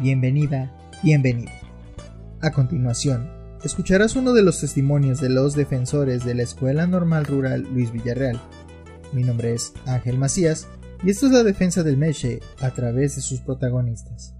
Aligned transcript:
bienvenida, 0.00 0.72
bienvenido. 1.02 1.50
A 2.40 2.52
continuación, 2.52 3.30
escucharás 3.64 4.14
uno 4.14 4.32
de 4.32 4.42
los 4.42 4.60
testimonios 4.60 5.20
de 5.20 5.28
los 5.28 5.54
defensores 5.54 6.24
de 6.24 6.34
la 6.34 6.44
Escuela 6.44 6.86
Normal 6.86 7.26
Rural 7.26 7.66
Luis 7.72 7.90
Villarreal. 7.90 8.40
Mi 9.12 9.24
nombre 9.24 9.54
es 9.54 9.72
Ángel 9.86 10.16
Macías 10.16 10.68
y 11.02 11.10
esto 11.10 11.26
es 11.26 11.32
la 11.32 11.42
defensa 11.42 11.82
del 11.82 11.96
Meche 11.96 12.40
a 12.60 12.70
través 12.70 13.16
de 13.16 13.22
sus 13.22 13.40
protagonistas. 13.40 14.34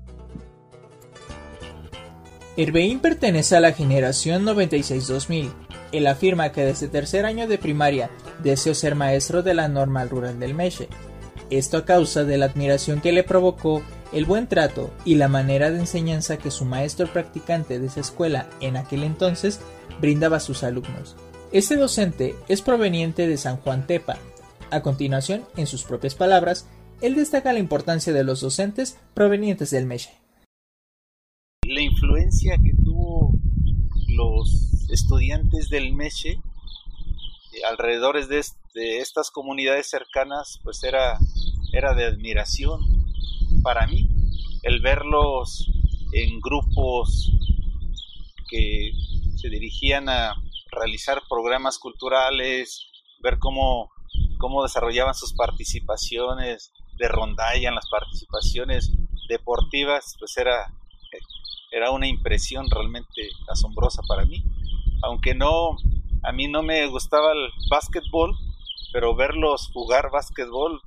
Herbeín 2.57 3.01
pertenece 3.01 3.57
a 3.57 3.61
la 3.61 3.73
generación 3.73 4.45
96-2000. 4.45 5.51
Él 5.91 6.07
afirma 6.07 6.53
que 6.53 6.65
desde 6.65 6.89
tercer 6.89 7.25
año 7.25 7.49
de 7.49 7.59
primaria 7.59 8.11
deseó 8.43 8.75
ser 8.75 8.95
maestro 8.95 9.43
de 9.43 9.55
la 9.55 9.69
normal 9.69 10.09
rural 10.09 10.39
del 10.39 10.55
Meche. 10.55 10.89
Esto 11.51 11.79
a 11.79 11.85
causa 11.85 12.25
de 12.25 12.37
la 12.37 12.47
admiración 12.47 13.01
que 13.01 13.13
le 13.13 13.25
provocó 13.25 13.83
el 14.13 14.25
buen 14.25 14.47
trato 14.47 14.91
y 15.05 15.17
la 15.17 15.29
manera 15.29 15.71
de 15.71 15.79
enseñanza 15.79 16.39
que 16.39 16.51
su 16.51 16.65
maestro 16.65 17.07
practicante 17.13 17.79
de 17.79 17.87
esa 17.87 18.01
escuela 18.01 18.49
en 18.61 18.77
aquel 18.77 19.03
entonces 19.03 19.61
brindaba 20.01 20.39
a 20.39 20.41
sus 20.41 20.63
alumnos. 20.63 21.17
Este 21.53 21.77
docente 21.77 22.35
es 22.49 22.63
proveniente 22.63 23.27
de 23.27 23.37
San 23.37 23.57
Juan 23.59 23.87
Tepa. 23.87 24.19
A 24.71 24.83
continuación, 24.83 25.45
en 25.57 25.67
sus 25.67 25.85
propias 25.85 26.15
palabras, 26.15 26.67
él 27.01 27.15
destaca 27.15 27.53
la 27.53 27.59
importancia 27.59 28.13
de 28.13 28.25
los 28.25 28.41
docentes 28.41 28.99
provenientes 29.15 29.71
del 29.71 29.87
Meche. 29.87 30.11
La 31.67 31.81
influencia 31.81 32.57
que 32.63 32.73
tuvo 32.85 33.33
los 34.09 34.89
estudiantes 34.91 35.69
del 35.69 35.95
Meche 35.95 36.31
eh, 36.33 36.41
alrededor 37.71 38.17
de, 38.27 38.45
de 38.75 39.01
estas 39.01 39.31
comunidades 39.31 39.89
cercanas 39.89 40.61
pues 40.63 40.83
era, 40.83 41.19
era 41.73 41.95
de 41.95 42.05
admiración 42.05 43.08
para 43.63 43.87
mí 43.87 44.09
el 44.63 44.81
verlos 44.81 45.71
en 46.13 46.41
grupos 46.41 47.31
que 48.49 48.93
se 49.37 49.49
dirigían 49.49 50.09
a 50.09 50.35
realizar 50.71 51.23
programas 51.29 51.79
culturales, 51.79 52.87
ver 53.23 53.39
cómo, 53.39 53.91
cómo 54.39 54.63
desarrollaban 54.63 55.15
sus 55.15 55.33
participaciones 55.33 56.73
de 56.99 57.09
rondalla 57.09 57.69
en 57.69 57.75
las 57.75 57.89
participaciones 57.89 58.93
deportivas, 59.29 60.17
pues 60.19 60.37
era, 60.37 60.73
era 61.71 61.91
una 61.91 62.09
impresión 62.09 62.69
realmente 62.71 63.29
asombrosa 63.49 64.03
para 64.09 64.25
mí. 64.25 64.43
Aunque 65.03 65.35
no, 65.35 65.77
a 66.25 66.33
mí 66.33 66.49
no 66.49 66.63
me 66.63 66.87
gustaba 66.89 67.33
el 67.33 67.51
básquetbol, 67.71 68.35
pero 68.93 69.15
verlos 69.15 69.71
jugar 69.73 70.11
básquetbol 70.11 70.81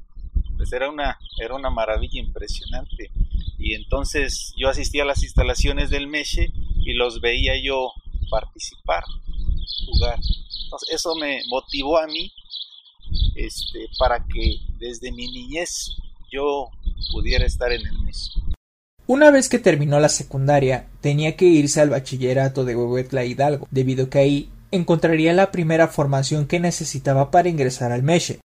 pues 0.61 0.73
era 0.73 0.91
una, 0.91 1.17
era 1.39 1.55
una 1.55 1.71
maravilla 1.71 2.19
impresionante. 2.19 3.09
Y 3.57 3.73
entonces 3.73 4.53
yo 4.55 4.69
asistía 4.69 5.01
a 5.01 5.07
las 5.07 5.23
instalaciones 5.23 5.89
del 5.89 6.07
Meche 6.07 6.53
y 6.85 6.93
los 6.93 7.19
veía 7.19 7.53
yo 7.59 7.91
participar, 8.29 9.03
jugar. 9.87 10.19
Eso 10.91 11.15
me 11.15 11.41
motivó 11.49 11.97
a 11.97 12.05
mí 12.05 12.31
este, 13.35 13.87
para 13.97 14.23
que 14.27 14.59
desde 14.77 15.11
mi 15.11 15.31
niñez 15.31 15.97
yo 16.31 16.69
pudiera 17.11 17.47
estar 17.47 17.71
en 17.71 17.81
el 17.83 17.97
Meche. 18.03 18.29
Una 19.07 19.31
vez 19.31 19.49
que 19.49 19.57
terminó 19.57 19.99
la 19.99 20.09
secundaria, 20.09 20.89
tenía 21.01 21.35
que 21.35 21.45
irse 21.45 21.81
al 21.81 21.89
bachillerato 21.89 22.65
de 22.65 22.75
Huehuetla 22.75 23.25
Hidalgo, 23.25 23.67
debido 23.71 24.11
que 24.11 24.19
ahí 24.19 24.49
encontraría 24.69 25.33
la 25.33 25.49
primera 25.49 25.87
formación 25.87 26.45
que 26.45 26.59
necesitaba 26.59 27.31
para 27.31 27.49
ingresar 27.49 27.91
al 27.91 28.03
Meche. 28.03 28.41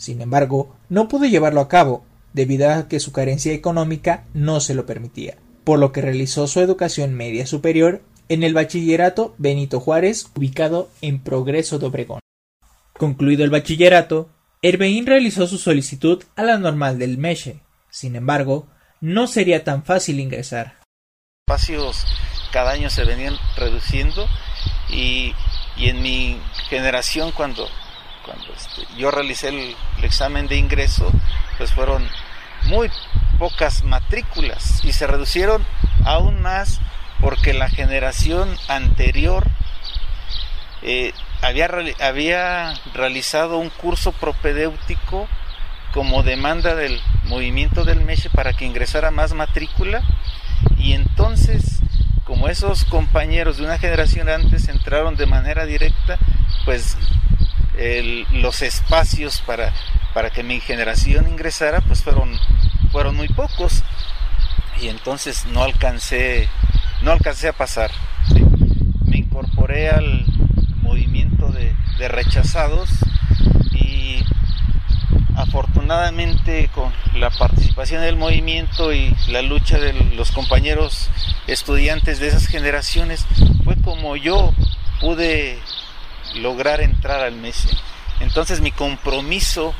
Sin 0.00 0.22
embargo, 0.22 0.74
no 0.88 1.08
pudo 1.08 1.26
llevarlo 1.26 1.60
a 1.60 1.68
cabo, 1.68 2.06
debido 2.32 2.70
a 2.70 2.88
que 2.88 3.00
su 3.00 3.12
carencia 3.12 3.52
económica 3.52 4.24
no 4.32 4.60
se 4.60 4.74
lo 4.74 4.86
permitía, 4.86 5.36
por 5.62 5.78
lo 5.78 5.92
que 5.92 6.00
realizó 6.00 6.46
su 6.46 6.60
educación 6.60 7.12
media 7.12 7.44
superior 7.44 8.00
en 8.30 8.42
el 8.42 8.54
Bachillerato 8.54 9.34
Benito 9.36 9.78
Juárez, 9.78 10.30
ubicado 10.34 10.88
en 11.02 11.22
Progreso 11.22 11.78
de 11.78 11.84
Obregón. 11.84 12.20
Concluido 12.94 13.44
el 13.44 13.50
bachillerato, 13.50 14.30
Herbeín 14.62 15.04
realizó 15.04 15.46
su 15.46 15.58
solicitud 15.58 16.24
a 16.34 16.44
la 16.44 16.56
normal 16.56 16.98
del 16.98 17.18
Meche. 17.18 17.60
Sin 17.90 18.16
embargo, 18.16 18.68
no 19.02 19.26
sería 19.26 19.64
tan 19.64 19.84
fácil 19.84 20.18
ingresar. 20.18 20.78
Espacios 21.46 22.06
cada 22.54 22.70
año 22.70 22.88
se 22.88 23.04
venían 23.04 23.34
reduciendo 23.54 24.26
y, 24.88 25.34
y 25.76 25.90
en 25.90 26.00
mi 26.00 26.40
generación 26.70 27.32
cuando 27.32 27.68
cuando 28.24 28.46
este, 28.52 28.82
yo 28.96 29.10
realicé 29.10 29.48
el, 29.48 29.76
examen 30.02 30.46
de 30.48 30.56
ingreso, 30.56 31.12
pues 31.58 31.72
fueron 31.72 32.08
muy 32.64 32.90
pocas 33.38 33.84
matrículas 33.84 34.84
y 34.84 34.92
se 34.92 35.06
reducieron 35.06 35.64
aún 36.04 36.40
más 36.40 36.80
porque 37.20 37.52
la 37.52 37.68
generación 37.68 38.56
anterior 38.68 39.46
eh, 40.82 41.12
había, 41.42 41.68
había 42.00 42.74
realizado 42.94 43.58
un 43.58 43.68
curso 43.68 44.12
propedéutico 44.12 45.28
como 45.92 46.22
demanda 46.22 46.74
del 46.74 47.00
movimiento 47.24 47.84
del 47.84 48.00
MESHE 48.00 48.30
para 48.30 48.52
que 48.52 48.64
ingresara 48.64 49.10
más 49.10 49.34
matrícula 49.34 50.02
y 50.76 50.92
entonces 50.92 51.80
como 52.24 52.48
esos 52.48 52.84
compañeros 52.84 53.56
de 53.56 53.64
una 53.64 53.78
generación 53.78 54.28
antes 54.28 54.68
entraron 54.68 55.16
de 55.16 55.26
manera 55.26 55.66
directa 55.66 56.18
pues 56.64 56.96
los 58.32 58.60
espacios 58.62 59.40
para, 59.40 59.72
para 60.12 60.30
que 60.30 60.42
mi 60.42 60.60
generación 60.60 61.26
ingresara 61.28 61.80
pues 61.80 62.02
fueron, 62.02 62.38
fueron 62.92 63.16
muy 63.16 63.28
pocos 63.28 63.82
y 64.80 64.88
entonces 64.88 65.46
no 65.46 65.62
alcancé, 65.62 66.48
no 67.02 67.12
alcancé 67.12 67.48
a 67.48 67.52
pasar. 67.52 67.90
Me 69.06 69.18
incorporé 69.18 69.88
al 69.88 70.26
movimiento 70.82 71.48
de, 71.48 71.74
de 71.98 72.08
rechazados 72.08 72.90
y 73.72 74.22
afortunadamente 75.36 76.68
con 76.74 76.92
la 77.14 77.30
participación 77.30 78.02
del 78.02 78.16
movimiento 78.16 78.92
y 78.92 79.14
la 79.28 79.40
lucha 79.40 79.78
de 79.78 79.94
los 80.14 80.32
compañeros 80.32 81.08
estudiantes 81.46 82.20
de 82.20 82.28
esas 82.28 82.46
generaciones 82.46 83.26
fue 83.64 83.76
como 83.76 84.16
yo 84.16 84.52
pude 85.00 85.58
lograr 86.36 86.80
entrar 86.80 87.20
al 87.22 87.34
MESE. 87.34 87.68
Entonces 88.20 88.60
mi 88.60 88.70
compromiso 88.70 89.74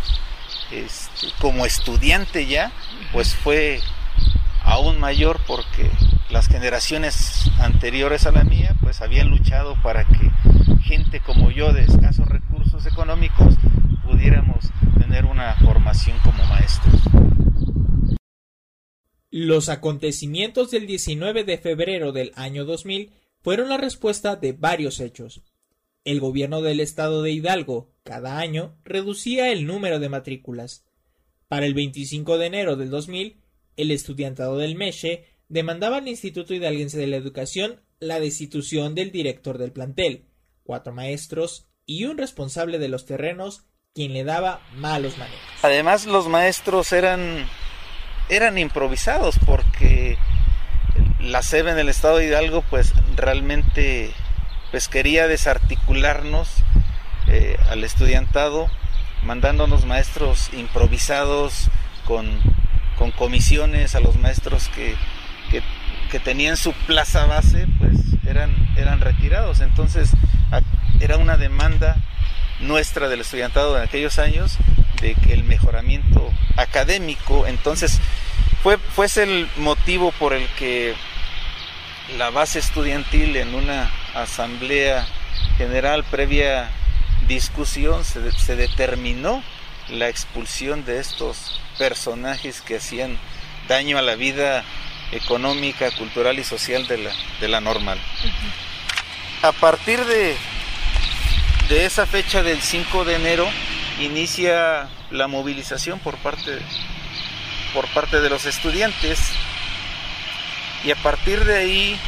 este, 0.70 1.28
como 1.40 1.66
estudiante 1.66 2.46
ya, 2.46 2.72
pues 3.12 3.34
fue 3.34 3.80
aún 4.62 5.00
mayor 5.00 5.40
porque 5.46 5.90
las 6.30 6.48
generaciones 6.48 7.50
anteriores 7.58 8.26
a 8.26 8.32
la 8.32 8.44
mía, 8.44 8.76
pues 8.80 9.00
habían 9.02 9.30
luchado 9.30 9.76
para 9.82 10.04
que 10.06 10.30
gente 10.82 11.20
como 11.20 11.50
yo 11.50 11.72
de 11.72 11.82
escasos 11.82 12.28
recursos 12.28 12.86
económicos 12.86 13.54
pudiéramos 14.04 14.70
tener 14.98 15.24
una 15.24 15.54
formación 15.56 16.18
como 16.20 16.44
maestros. 16.46 16.94
Los 19.30 19.68
acontecimientos 19.68 20.70
del 20.70 20.86
19 20.86 21.44
de 21.44 21.58
febrero 21.58 22.12
del 22.12 22.32
año 22.36 22.64
2000 22.64 23.12
fueron 23.42 23.68
la 23.68 23.76
respuesta 23.76 24.36
de 24.36 24.52
varios 24.52 25.00
hechos, 25.00 25.42
el 26.04 26.20
gobierno 26.20 26.62
del 26.62 26.80
estado 26.80 27.22
de 27.22 27.32
Hidalgo, 27.32 27.92
cada 28.02 28.38
año, 28.38 28.78
reducía 28.84 29.52
el 29.52 29.66
número 29.66 29.98
de 29.98 30.08
matrículas. 30.08 30.84
Para 31.48 31.66
el 31.66 31.74
25 31.74 32.38
de 32.38 32.46
enero 32.46 32.76
del 32.76 32.90
2000, 32.90 33.42
el 33.76 33.90
estudiantado 33.90 34.58
del 34.58 34.76
Meche 34.76 35.26
demandaba 35.48 35.98
al 35.98 36.08
Instituto 36.08 36.54
Hidalguense 36.54 36.98
de 36.98 37.06
la 37.06 37.16
Educación 37.16 37.82
la 37.98 38.18
destitución 38.20 38.94
del 38.94 39.12
director 39.12 39.58
del 39.58 39.72
plantel, 39.72 40.26
cuatro 40.62 40.92
maestros 40.92 41.68
y 41.84 42.04
un 42.04 42.18
responsable 42.18 42.78
de 42.78 42.88
los 42.88 43.04
terrenos 43.04 43.64
quien 43.94 44.12
le 44.12 44.24
daba 44.24 44.62
malos 44.76 45.18
manejos. 45.18 45.40
Además 45.62 46.06
los 46.06 46.28
maestros 46.28 46.92
eran 46.92 47.46
eran 48.28 48.58
improvisados 48.58 49.36
porque 49.44 50.16
la 51.18 51.42
SEB 51.42 51.68
en 51.68 51.78
el 51.78 51.88
estado 51.88 52.18
de 52.18 52.26
Hidalgo 52.26 52.62
pues 52.70 52.92
realmente 53.16 54.12
pues 54.70 54.88
quería 54.88 55.26
desarticularnos 55.26 56.48
eh, 57.26 57.56
al 57.70 57.84
estudiantado, 57.84 58.70
mandándonos 59.22 59.84
maestros 59.84 60.50
improvisados 60.52 61.68
con, 62.06 62.40
comisiones 63.16 63.94
a 63.94 64.00
los 64.00 64.16
maestros 64.16 64.68
que, 64.68 64.94
tenían 66.24 66.56
su 66.56 66.72
plaza 66.72 67.24
base, 67.26 67.66
pues 67.78 67.96
eran, 68.26 68.52
eran 68.76 69.00
retirados. 69.00 69.60
Entonces 69.60 70.10
era 70.98 71.16
una 71.16 71.36
demanda 71.36 71.96
nuestra 72.58 73.08
del 73.08 73.20
estudiantado 73.20 73.76
en 73.76 73.84
aquellos 73.84 74.18
años 74.18 74.58
de 75.00 75.14
que 75.14 75.32
el 75.32 75.44
mejoramiento 75.44 76.30
académico, 76.56 77.46
entonces 77.46 78.00
fue, 78.62 78.76
fue 78.76 79.06
el 79.16 79.48
motivo 79.56 80.12
por 80.12 80.34
el 80.34 80.46
que 80.58 80.94
la 82.18 82.30
base 82.30 82.58
estudiantil 82.58 83.36
en 83.36 83.54
una 83.54 83.90
asamblea 84.14 85.06
general 85.56 86.04
previa 86.04 86.70
discusión 87.28 88.04
se, 88.04 88.56
determinó 88.56 89.42
la 89.88 90.08
expulsión 90.08 90.84
de 90.84 90.98
estos 90.98 91.60
personajes 91.78 92.60
que 92.60 92.76
hacían 92.76 93.18
daño 93.68 93.98
a 93.98 94.02
la 94.02 94.14
vida 94.14 94.64
económica, 95.12 95.90
cultural 95.92 96.38
y 96.38 96.44
social 96.44 96.86
de 96.86 96.98
la, 96.98 97.10
de 97.40 97.48
la 97.48 97.60
normal. 97.60 97.98
A 99.42 99.52
partir 99.52 100.04
de, 100.04 100.36
de 101.68 101.84
esa 101.84 102.06
fecha 102.06 102.42
del 102.42 102.60
5 102.60 103.04
de 103.04 103.16
enero 103.16 103.48
inicia 104.00 104.88
la 105.10 105.28
movilización 105.28 105.98
por 105.98 106.16
parte, 106.18 106.58
por 107.74 107.86
parte 107.88 108.20
de 108.20 108.30
los 108.30 108.46
estudiantes 108.46 109.20
y 110.84 110.90
a 110.90 110.96
partir 110.96 111.44
de 111.44 111.58
ahí 111.58 112.00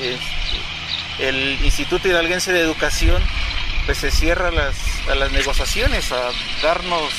este, 0.00 0.75
el 1.18 1.58
Instituto 1.64 2.08
Hidalguense 2.08 2.52
de 2.52 2.60
Educación 2.60 3.22
pues 3.86 3.98
se 3.98 4.10
cierra 4.10 4.50
las, 4.50 4.76
a 5.08 5.14
las 5.14 5.30
negociaciones, 5.30 6.10
a 6.10 6.30
darnos 6.62 7.12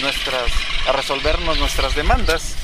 nuestras, 0.00 0.50
a 0.88 0.92
resolvernos 0.92 1.58
nuestras 1.58 1.94
demandas. 1.94 2.56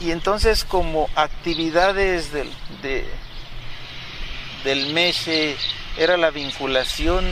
Y 0.00 0.10
entonces 0.10 0.64
como 0.64 1.08
actividades 1.16 2.30
del, 2.30 2.52
de, 2.82 3.08
del 4.64 4.92
MESE 4.92 5.56
era 5.96 6.18
la 6.18 6.30
vinculación 6.30 7.24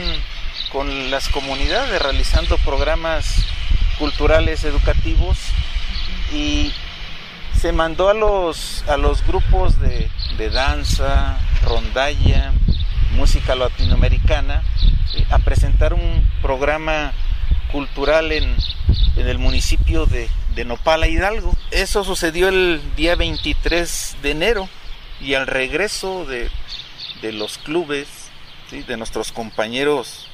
con 0.71 1.11
las 1.11 1.29
comunidades, 1.29 2.01
realizando 2.01 2.57
programas 2.57 3.45
culturales 3.99 4.63
educativos 4.63 5.37
y 6.33 6.73
se 7.59 7.71
mandó 7.71 8.09
a 8.09 8.13
los, 8.13 8.83
a 8.87 8.97
los 8.97 9.25
grupos 9.25 9.79
de, 9.79 10.09
de 10.37 10.49
danza, 10.49 11.37
rondalla, 11.63 12.53
música 13.15 13.55
latinoamericana, 13.55 14.63
eh, 15.15 15.25
a 15.29 15.39
presentar 15.39 15.93
un 15.93 16.29
programa 16.41 17.13
cultural 17.71 18.31
en, 18.31 18.55
en 19.15 19.27
el 19.27 19.37
municipio 19.37 20.05
de, 20.05 20.29
de, 20.55 20.65
Nopala, 20.65 21.07
Hidalgo. 21.07 21.53
Eso 21.71 22.03
sucedió 22.03 22.49
el 22.49 22.81
día 22.95 23.15
23 23.15 24.17
de 24.21 24.31
enero 24.31 24.69
y 25.19 25.33
al 25.33 25.47
regreso 25.47 26.25
de, 26.25 26.49
de 27.21 27.31
los 27.31 27.57
clubes, 27.57 28.07
de 28.71 28.97
nuestros 28.97 29.31
compañeros 29.31 30.27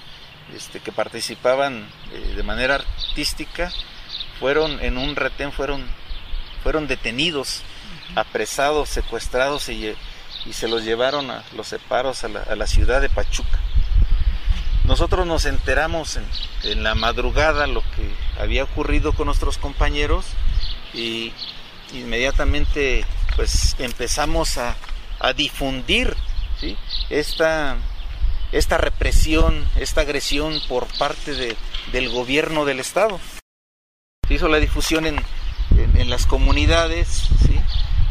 este, 0.56 0.80
que 0.80 0.92
participaban 0.92 1.88
eh, 2.12 2.34
de 2.36 2.44
manera 2.44 2.76
artística, 2.76 3.72
fueron 4.40 4.84
en 4.84 4.98
un 4.98 5.16
retén, 5.16 5.52
fueron, 5.52 5.86
fueron 6.63 6.88
detenidos, 6.88 7.63
apresados, 8.16 8.90
secuestrados 8.90 9.69
y 9.69 9.96
y 10.46 10.54
se 10.54 10.68
los 10.68 10.84
llevaron 10.84 11.30
a 11.30 11.44
los 11.56 11.68
separos 11.68 12.24
a 12.24 12.30
la, 12.30 12.42
a 12.42 12.56
la 12.56 12.68
ciudad 12.68 13.02
de 13.02 13.10
Pachuca. 13.10 13.60
Nosotros 14.86 15.28
nos 15.28 15.46
enteramos 15.46 16.18
en, 16.18 16.25
en, 16.63 16.84
la 16.84 16.96
madrugada 16.96 17.68
lo 17.68 17.81
que 17.81 18.12
había 18.40 18.63
ocurrido 18.63 19.13
con 19.13 19.28
nuestros 19.28 19.58
compañeros 19.58 20.25
y 20.94 21.31
inmediatamente 21.94 23.06
pues 23.36 23.75
empezamos 23.80 24.58
a, 24.58 24.75
a 25.19 25.34
difundir 25.34 26.16
¿sí? 26.60 26.78
esta, 27.10 27.78
esta 28.52 28.78
represión, 28.78 29.66
esta 29.78 30.02
agresión 30.02 30.60
por 30.68 30.88
parte 30.98 31.36
de, 31.36 31.56
del 31.92 32.10
gobierno 32.10 32.66
del 32.66 32.80
estado. 32.80 33.19
Se 34.28 34.34
hizo 34.34 34.48
la 34.48 34.58
difusión 34.58 35.06
en, 35.06 35.18
en, 36.01 36.09
las 36.09 36.25
comunidades, 36.25 37.27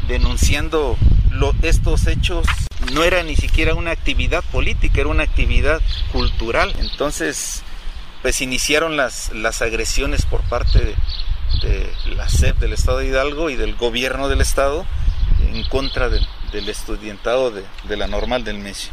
denunciando 0.09 0.97
lo, 1.31 1.55
estos 1.63 2.07
hechos 2.07 2.47
no 2.93 3.05
era 3.05 3.23
ni 3.23 3.37
siquiera 3.37 3.75
una 3.75 3.91
actividad 3.91 4.43
política, 4.51 5.01
era 5.01 5.11
una 5.11 5.23
actividad 5.23 5.81
cultural. 6.13 6.75
Entonces, 6.79 7.63
pues 8.23 8.41
iniciaron 8.41 8.97
las, 8.97 9.33
las 9.33 9.63
agresiones 9.63 10.27
por 10.27 10.43
parte 10.49 10.79
de, 10.81 10.95
la 12.15 12.29
SEP 12.29 12.59
del 12.59 12.73
Estado 12.73 12.99
de 12.99 13.09
Hidalgo 13.09 13.51
y 13.51 13.57
del 13.57 13.75
gobierno 13.77 14.29
del 14.29 14.41
Estado 14.41 14.87
en 15.43 15.65
contra 15.65 16.09
de, 16.09 16.21
del 16.53 16.69
estudiantado 16.69 17.51
de, 17.51 17.65
de, 17.89 17.97
la 17.97 18.07
normal 18.07 18.45
del 18.45 18.59
Meche. 18.59 18.91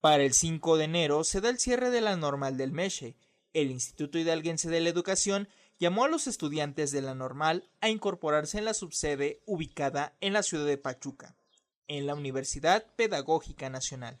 Para 0.00 0.22
el 0.22 0.32
5 0.32 0.76
de 0.76 0.84
enero 0.84 1.24
se 1.24 1.40
da 1.40 1.48
el 1.48 1.58
cierre 1.58 1.90
de 1.90 2.00
la 2.00 2.16
normal 2.16 2.56
del 2.56 2.72
Meche. 2.72 3.16
El 3.52 3.70
Instituto 3.70 4.18
Hidalguense 4.18 4.68
de 4.68 4.80
la 4.80 4.88
Educación 4.88 5.48
llamó 5.80 6.04
a 6.04 6.08
los 6.08 6.26
estudiantes 6.26 6.92
de 6.92 7.00
la 7.00 7.14
normal 7.14 7.68
a 7.80 7.88
incorporarse 7.88 8.58
en 8.58 8.66
la 8.66 8.74
subsede 8.74 9.40
ubicada 9.46 10.14
en 10.20 10.34
la 10.34 10.42
ciudad 10.42 10.66
de 10.66 10.78
Pachuca 10.78 11.34
en 11.88 12.06
la 12.06 12.14
Universidad 12.14 12.84
Pedagógica 12.94 13.68
Nacional. 13.68 14.20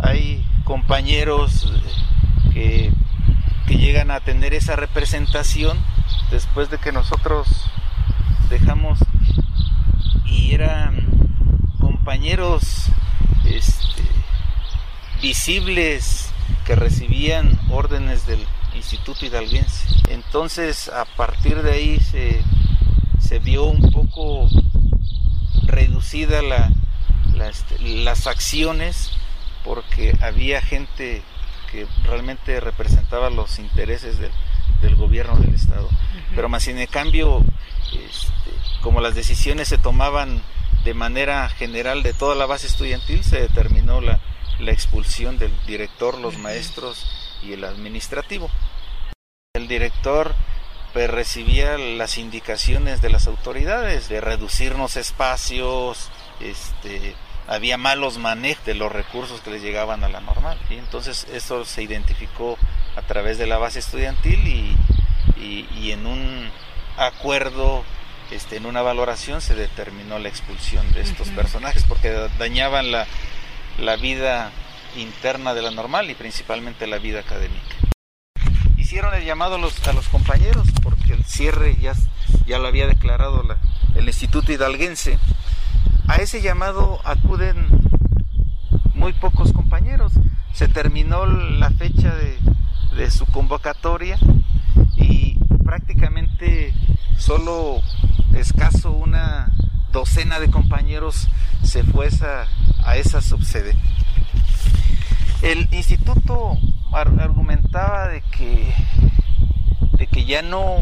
Hay 0.00 0.44
compañeros 0.64 1.70
que, 2.52 2.90
que, 3.68 3.76
llegan 3.76 4.10
a 4.10 4.20
tener 4.20 4.52
esa 4.52 4.74
representación 4.74 5.78
después 6.32 6.70
de 6.70 6.78
que 6.78 6.90
nosotros 6.90 7.48
dejamos 8.50 8.98
y 10.24 10.54
eran 10.54 11.06
compañeros 11.78 12.86
este, 13.44 14.02
visibles 15.22 16.30
que 16.66 16.74
recibían 16.74 17.60
órdenes 17.70 18.26
del 18.26 18.44
Instituto 18.74 19.24
Hidalguense. 19.26 19.86
Entonces 20.08 20.88
a 20.88 21.04
partir 21.04 21.62
de 21.62 21.72
ahí 21.72 22.00
se, 22.00 22.42
se 23.20 23.38
vio 23.38 23.64
un 23.64 23.90
poco 23.90 24.48
reducida 25.66 26.42
la, 26.42 26.70
este, 27.48 27.78
las 27.80 28.26
acciones 28.26 29.12
porque 29.64 30.16
había 30.20 30.60
gente 30.60 31.22
que 31.70 31.86
realmente 32.04 32.60
representaba 32.60 33.30
los 33.30 33.58
intereses 33.58 34.18
de, 34.18 34.30
del 34.82 34.94
gobierno 34.96 35.36
del 35.36 35.54
estado. 35.54 35.86
Uh 35.86 35.90
-huh. 35.90 36.34
Pero 36.36 36.48
más 36.48 36.62
sin 36.62 36.78
en 36.78 36.86
cambio, 36.86 37.44
este, 37.92 38.50
como 38.82 39.00
las 39.00 39.14
decisiones 39.14 39.68
se 39.68 39.78
tomaban 39.78 40.42
de 40.84 40.94
manera 40.94 41.48
general 41.48 42.02
de 42.02 42.12
toda 42.12 42.34
la 42.34 42.46
base 42.46 42.66
estudiantil, 42.66 43.24
se 43.24 43.40
determinó 43.40 44.00
la, 44.00 44.20
la 44.58 44.70
expulsión 44.70 45.38
del 45.38 45.52
director, 45.66 46.18
los 46.18 46.36
maestros 46.38 47.06
y 47.44 47.52
el 47.52 47.64
administrativo. 47.64 48.50
El 49.54 49.68
director 49.68 50.34
pues, 50.92 51.10
recibía 51.10 51.78
las 51.78 52.18
indicaciones 52.18 53.02
de 53.02 53.10
las 53.10 53.26
autoridades 53.26 54.08
de 54.08 54.20
reducirnos 54.20 54.96
espacios, 54.96 56.10
este, 56.40 57.14
había 57.46 57.76
malos 57.76 58.18
manejos 58.18 58.64
de 58.64 58.74
los 58.74 58.90
recursos 58.90 59.40
que 59.40 59.50
les 59.50 59.62
llegaban 59.62 60.02
a 60.04 60.08
la 60.08 60.20
normal. 60.20 60.58
Y 60.70 60.74
entonces 60.74 61.26
eso 61.32 61.64
se 61.64 61.82
identificó 61.82 62.58
a 62.96 63.02
través 63.02 63.38
de 63.38 63.46
la 63.46 63.58
base 63.58 63.78
estudiantil 63.80 64.46
y, 64.46 64.76
y, 65.36 65.68
y 65.78 65.92
en 65.92 66.06
un 66.06 66.50
acuerdo, 66.96 67.84
este, 68.30 68.56
en 68.56 68.66
una 68.66 68.82
valoración, 68.82 69.40
se 69.40 69.54
determinó 69.54 70.18
la 70.18 70.28
expulsión 70.28 70.90
de 70.92 71.02
estos 71.02 71.28
personajes 71.30 71.84
porque 71.84 72.10
dañaban 72.38 72.90
la, 72.92 73.06
la 73.78 73.96
vida 73.96 74.52
interna 74.96 75.54
de 75.54 75.62
la 75.62 75.70
normal 75.70 76.10
y 76.10 76.14
principalmente 76.14 76.86
la 76.86 76.98
vida 76.98 77.20
académica 77.20 77.74
hicieron 78.94 79.14
el 79.14 79.24
llamado 79.24 79.56
a 79.56 79.58
los, 79.58 80.08
compañeros 80.08 80.68
porque 80.82 81.14
el 81.14 81.24
cierre 81.24 81.74
ya, 81.80 81.94
ya 82.46 82.58
lo 82.58 82.68
había 82.68 82.86
declarado 82.86 83.42
la, 83.42 83.56
el 83.96 84.06
Instituto 84.06 84.52
Hidalguense. 84.52 85.18
A 86.06 86.16
ese 86.16 86.42
llamado 86.42 87.00
acuden 87.02 87.66
muy 88.94 89.12
pocos 89.14 89.52
compañeros. 89.52 90.12
Se 90.52 90.68
terminó 90.68 91.26
la 91.26 91.70
fecha 91.70 92.14
de, 92.14 92.38
de 92.94 93.10
su 93.10 93.26
convocatoria 93.26 94.16
y 94.96 95.38
prácticamente 95.64 96.72
solo 97.18 97.80
escaso 98.34 98.92
una 98.92 99.50
docena 99.92 100.38
de 100.38 100.50
compañeros 100.50 101.28
se 101.64 101.82
fue 101.82 102.06
esa, 102.06 102.46
a 102.84 102.96
esa 102.96 103.20
subsede. 103.20 103.74
El 105.42 105.68
instituto 105.72 106.56
argumentaba 106.92 108.08
de 108.08 108.22
que, 108.22 108.74
de 109.92 110.06
que 110.06 110.24
ya 110.24 110.42
no 110.42 110.76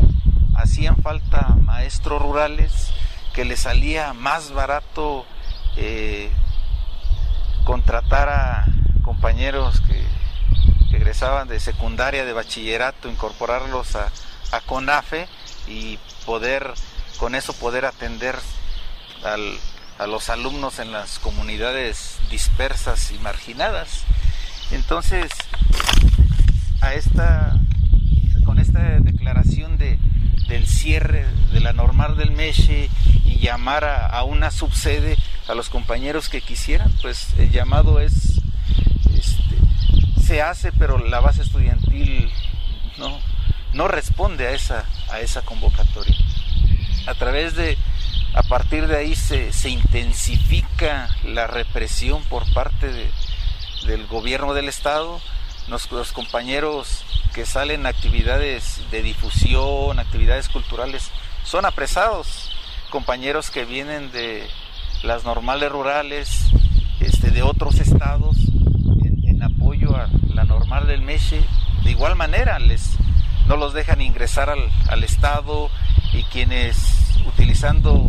hacían 0.54 0.96
falta 1.02 1.56
maestros 1.62 2.20
rurales, 2.20 2.92
que 3.34 3.44
le 3.44 3.56
salía 3.56 4.12
más 4.12 4.52
barato 4.52 5.24
eh, 5.76 6.30
contratar 7.64 8.28
a 8.28 8.66
compañeros 9.02 9.80
que, 9.80 10.04
que, 10.90 10.96
egresaban 10.96 11.48
de 11.48 11.58
secundaria, 11.58 12.24
de 12.24 12.32
bachillerato, 12.32 13.08
incorporarlos 13.08 13.96
a, 13.96 14.10
a 14.52 14.60
CONAFE 14.60 15.26
y 15.66 15.98
poder, 16.26 16.72
con 17.18 17.34
eso 17.34 17.52
poder 17.54 17.86
atender 17.86 18.36
al, 19.24 19.58
a 19.98 20.06
los 20.06 20.28
alumnos 20.30 20.78
en 20.78 20.92
las 20.92 21.18
comunidades 21.18 22.18
dispersas 22.30 23.12
y 23.12 23.18
marginadas. 23.18 24.04
Entonces, 24.70 25.30
a 26.80 26.94
esta, 26.94 27.60
con 28.44 28.58
esta 28.58 29.00
declaración 29.00 29.78
de, 29.78 29.98
del 30.48 30.66
cierre 30.66 31.26
de 31.52 31.60
la 31.60 31.72
normal 31.72 32.16
del 32.16 32.32
Meche 32.32 32.88
y 33.24 33.38
llamar 33.38 33.84
a, 33.84 34.06
a, 34.06 34.24
una 34.24 34.50
subsede 34.50 35.16
a 35.48 35.54
los 35.54 35.68
compañeros 35.68 36.28
que 36.28 36.40
quisieran, 36.40 36.92
pues 37.02 37.28
el 37.38 37.50
llamado 37.50 38.00
es, 38.00 38.40
este, 39.14 39.56
se 40.24 40.42
hace, 40.42 40.72
pero 40.72 40.98
la 40.98 41.20
base 41.20 41.42
estudiantil 41.42 42.30
no, 42.98 43.20
no 43.72 43.88
responde 43.88 44.46
a 44.46 44.52
esa, 44.52 44.84
a 45.10 45.20
esa 45.20 45.42
convocatoria. 45.42 46.16
A 47.06 47.14
través 47.14 47.54
de, 47.56 47.76
a 48.34 48.42
partir 48.42 48.86
de 48.86 48.96
ahí 48.96 49.14
se, 49.14 49.52
se 49.52 49.68
intensifica 49.68 51.08
la 51.24 51.46
represión 51.46 52.22
por 52.24 52.50
parte 52.54 53.10
del 53.86 54.06
gobierno 54.06 54.54
del 54.54 54.68
Estado. 54.68 55.20
los 55.68 56.12
compañeros 56.12 57.04
que 57.34 57.46
salen 57.46 57.86
actividades 57.86 58.80
de 58.90 59.02
difusión, 59.02 59.98
actividades 59.98 60.48
culturales, 60.48 61.10
son 61.44 61.66
apresados. 61.66 62.50
Compañeros 62.90 63.50
que 63.50 63.64
vienen 63.64 64.12
de 64.12 64.46
las 65.02 65.24
normales 65.24 65.70
rurales, 65.70 66.46
este, 67.00 67.30
de 67.30 67.42
otros 67.42 67.80
estados, 67.80 68.36
en, 69.24 69.42
apoyo 69.42 69.96
a 69.96 70.08
la 70.28 70.44
normal 70.44 70.86
del 70.86 71.02
Meche, 71.02 71.42
de 71.82 71.90
igual 71.90 72.14
manera 72.14 72.60
les 72.60 72.96
no 73.48 73.56
los 73.56 73.74
dejan 73.74 74.00
ingresar 74.00 74.50
al, 74.50 74.70
al 74.88 75.02
estado 75.02 75.68
y 76.12 76.22
quienes 76.24 77.11
utilizando 77.26 78.08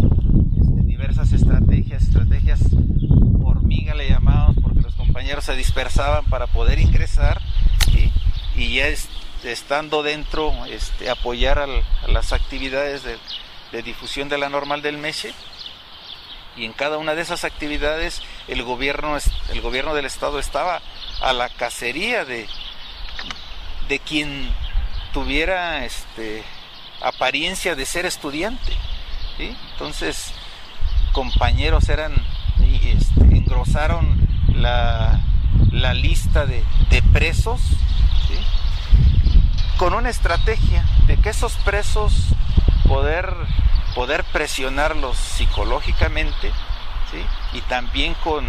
este, 0.52 0.84
diversas 0.84 1.32
estrategias, 1.32 2.04
estrategias 2.04 2.62
hormiga 3.44 3.94
le 3.94 4.10
llamamos 4.10 4.56
porque 4.62 4.82
los 4.82 4.94
compañeros 4.96 5.46
se 5.46 5.56
dispersaban 5.56 6.26
para 6.26 6.48
poder 6.48 6.80
ingresar 6.80 7.42
y 8.56 8.76
ya 8.76 8.88
estando 9.44 10.04
dentro 10.04 10.54
este, 10.66 11.10
apoyar 11.10 11.60
a 11.60 11.68
las 12.08 12.34
actividades 12.34 13.04
de, 13.04 13.82
difusión 13.82 14.30
de 14.30 14.38
la 14.38 14.50
normal 14.50 14.84
del 14.84 15.00
Meche 15.00 15.34
y 16.56 16.66
en 16.66 16.74
cada 16.74 17.00
una 17.00 17.16
de 17.16 17.24
esas 17.24 17.44
actividades 17.44 18.22
el 18.48 18.62
gobierno, 18.62 19.18
el 19.52 19.62
gobierno 19.62 19.96
del 19.96 20.06
estado 20.06 20.38
estaba 20.38 20.82
a 21.22 21.34
la 21.34 21.50
cacería 21.50 22.24
de, 22.26 22.48
de 23.90 24.00
quien 24.00 24.54
tuviera 25.12 25.84
este, 25.86 26.44
apariencia 27.02 27.76
de 27.76 27.86
ser 27.86 28.06
estudiante. 28.06 28.74
Entonces, 29.40 30.34
compañeros 31.12 31.90
eran, 31.90 32.14
este, 32.62 33.22
engrosaron 33.22 34.28
la, 34.54 35.20
la 35.72 35.94
lista 35.94 36.46
de, 36.46 36.64
de 36.90 37.02
presos 37.02 37.62
con 39.78 39.94
una 39.94 40.10
estrategia 40.10 40.86
de 41.08 41.18
que 41.18 41.30
esos 41.30 41.56
presos 41.58 42.28
poder, 42.88 43.34
poder 43.96 44.24
presionarlos 44.32 45.18
psicológicamente 45.18 46.52
y 47.54 47.62
también 47.62 48.16
con, 48.24 48.46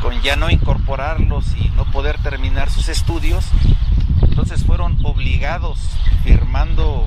con 0.00 0.20
ya 0.22 0.36
no 0.36 0.50
incorporarlos 0.50 1.56
y 1.56 1.68
no 1.70 1.84
poder 1.90 2.18
terminar 2.22 2.70
sus 2.70 2.88
estudios, 2.88 3.44
entonces 4.22 4.64
fueron 4.64 4.98
obligados 5.04 5.78
firmando 6.24 7.06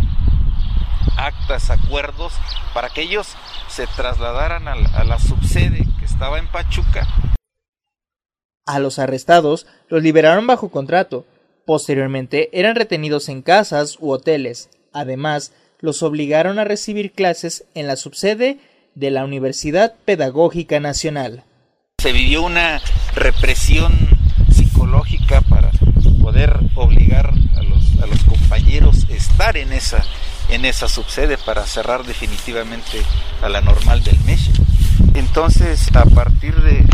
actas, 1.17 1.69
acuerdos, 1.69 2.33
para 2.73 2.89
que 2.89 3.01
ellos 3.01 3.35
se 3.69 3.87
trasladaran 3.87 4.67
a 4.67 5.03
la, 5.03 5.19
subsede 5.19 5.85
que 5.99 6.05
estaba 6.05 6.39
en 6.39 6.47
Pachuca. 6.47 7.07
A 8.65 8.79
los 8.79 8.99
arrestados 8.99 9.67
los 9.89 10.01
liberaron 10.01 10.47
bajo 10.47 10.69
contrato. 10.69 11.25
Posteriormente 11.65 12.49
eran 12.57 12.75
retenidos 12.75 13.29
en 13.29 13.41
casas 13.41 13.97
u 13.99 14.11
hoteles. 14.11 14.69
Además, 14.93 15.51
los 15.79 16.03
obligaron 16.03 16.57
a 16.59 16.63
recibir 16.63 17.11
clases 17.11 17.65
en 17.73 17.87
la 17.87 17.95
subsede 17.95 18.59
de 18.95 19.11
la 19.11 19.25
Universidad 19.25 19.93
Pedagógica 20.05 20.79
Nacional. 20.79 21.43
Se 22.01 22.11
vivió 22.11 22.43
una 22.43 22.81
represión 23.13 23.93
psicológica 24.51 25.41
para 25.41 25.71
poder 26.21 26.57
obligar 26.75 27.33
a 27.55 27.63
los, 27.63 27.99
a 28.01 28.07
los 28.07 28.23
compañeros 28.23 29.05
a 29.09 29.13
estar 29.13 29.57
en 29.57 29.73
esa 29.73 30.03
en 30.49 30.65
esa 30.65 30.87
subsede 30.87 31.37
para 31.37 31.65
cerrar 31.65 32.03
definitivamente 32.05 33.01
a 33.41 33.49
la 33.49 33.61
normal 33.61 34.03
del 34.03 34.19
mes. 34.21 34.49
Entonces, 35.13 35.89
a 35.95 36.05
partir 36.05 36.55
de, 36.61 36.85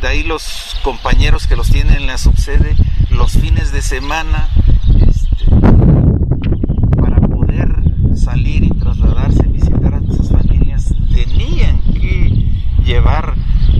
de 0.00 0.08
ahí 0.08 0.22
los 0.22 0.76
compañeros 0.82 1.46
que 1.46 1.56
los 1.56 1.70
tienen 1.70 1.96
en 1.96 2.06
la 2.06 2.18
subsede, 2.18 2.74
los 3.10 3.32
fines 3.32 3.72
de 3.72 3.82
semana, 3.82 4.48
este, 5.06 5.44
para 6.98 7.20
poder 7.20 7.68
salir 8.16 8.64
y 8.64 8.70
trasladarse, 8.70 9.42
visitar 9.48 9.94
a 9.94 10.00
sus 10.00 10.30
familias, 10.30 10.94
tenían 11.12 11.80
que 11.92 12.50
llevar 12.84 13.34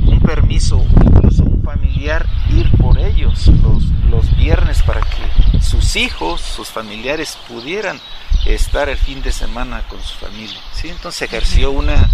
un 0.06 0.20
permiso, 0.20 0.84
incluso 1.04 1.44
un 1.44 1.62
familiar, 1.62 2.26
ir 2.50 2.70
por 2.72 2.98
ellos 2.98 3.48
los, 3.62 3.84
los 4.10 4.36
viernes 4.36 4.82
para 4.82 5.00
que 5.00 5.60
sus 5.60 5.96
hijos, 5.96 6.40
sus 6.40 6.68
familiares 6.68 7.38
pudieran 7.48 7.98
estar 8.47 8.88
el 8.88 8.97
fin 8.97 9.23
de 9.23 9.32
semana 9.32 9.82
con 9.88 10.02
su 10.02 10.14
familia. 10.14 10.59
¿sí? 10.73 10.88
Entonces 10.88 11.23
ejerció 11.23 11.70
una, 11.70 12.09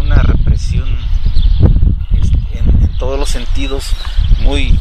una 0.00 0.16
represión 0.22 0.88
este, 2.12 2.38
en, 2.58 2.96
todos 2.98 3.18
los 3.18 3.28
sentidos 3.28 3.94
muy, 4.40 4.78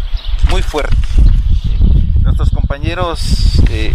muy 0.50 0.62
fuerte. 0.62 0.96
Nuestros 2.22 2.50
compañeros 2.50 3.62
eh, 3.70 3.94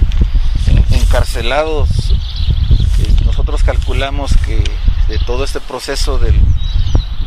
encarcelados, 0.91 2.15
eh, 2.99 3.15
nosotros 3.25 3.63
calculamos 3.63 4.37
que 4.39 4.63
de 5.09 5.19
todo 5.27 5.45
este 5.45 5.61
proceso 5.61 6.19
del, 6.19 6.35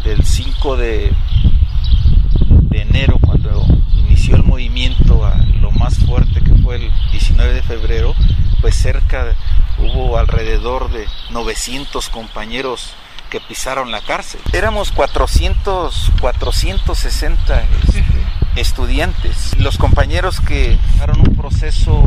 del 0.04 0.24
5 0.24 0.78
de, 0.78 1.14
de 2.70 2.82
enero, 2.82 3.20
cuando 3.22 3.66
inició 3.94 4.36
el 4.36 4.44
movimiento 4.44 5.26
a 5.26 5.36
lo 5.62 5.72
más 5.72 5.98
fuerte 6.00 6.42
que 6.42 6.56
fue 6.56 6.78
el 6.78 6.92
19 7.12 7.54
de 7.54 7.62
febrero, 7.62 8.16
pues 8.66 8.78
cerca 8.78 9.36
hubo 9.78 10.18
alrededor 10.18 10.90
de 10.90 11.06
900 11.30 12.10
compañeros 12.10 12.96
que 13.30 13.40
pisaron 13.40 13.92
la 13.92 14.02
cárcel. 14.02 14.42
Éramos 14.54 14.92
400, 14.92 16.12
460 16.20 17.62
este, 17.62 18.04
estudiantes. 18.56 19.56
Los 19.60 19.78
compañeros 19.78 20.42
que 20.42 20.80
dieron 20.96 21.20
un 21.20 21.36
proceso 21.36 22.02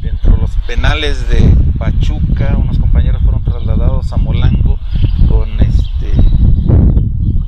dentro 0.00 0.36
de 0.36 0.42
los 0.42 0.52
penales 0.68 1.28
de 1.28 1.40
Pachuca, 1.76 2.54
unos 2.56 2.78
compañeros 2.78 3.20
fueron 3.24 3.42
trasladados 3.42 4.12
a 4.12 4.16
Molango 4.16 4.78
con 5.28 5.58
este 5.58 6.12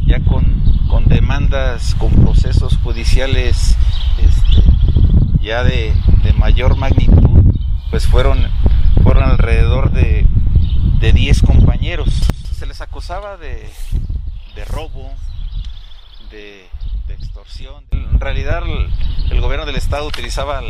ya 0.05 0.19
con, 0.25 0.65
con 0.89 1.05
demandas, 1.05 1.95
con 1.95 2.11
procesos 2.11 2.77
judiciales 2.83 3.77
este, 4.21 4.65
ya 5.41 5.63
de, 5.63 5.95
de 6.25 6.33
mayor 6.33 6.77
magnitud, 6.77 7.38
pues 7.91 8.07
fueron 8.07 8.51
fueron 9.03 9.25
alrededor 9.25 9.91
de, 9.93 10.27
de 11.01 11.13
10 11.13 11.43
compañeros. 11.43 12.09
Se 12.53 12.67
les 12.67 12.81
acusaba 12.81 13.37
de, 13.37 13.71
de 14.55 14.65
robo, 14.65 15.13
de, 16.31 16.69
extorsión. 17.09 17.85
En 17.91 18.21
realidad 18.21 18.63
el, 19.31 19.41
gobierno 19.41 19.65
del 19.65 19.77
estado 19.77 20.07
utilizaba 20.07 20.61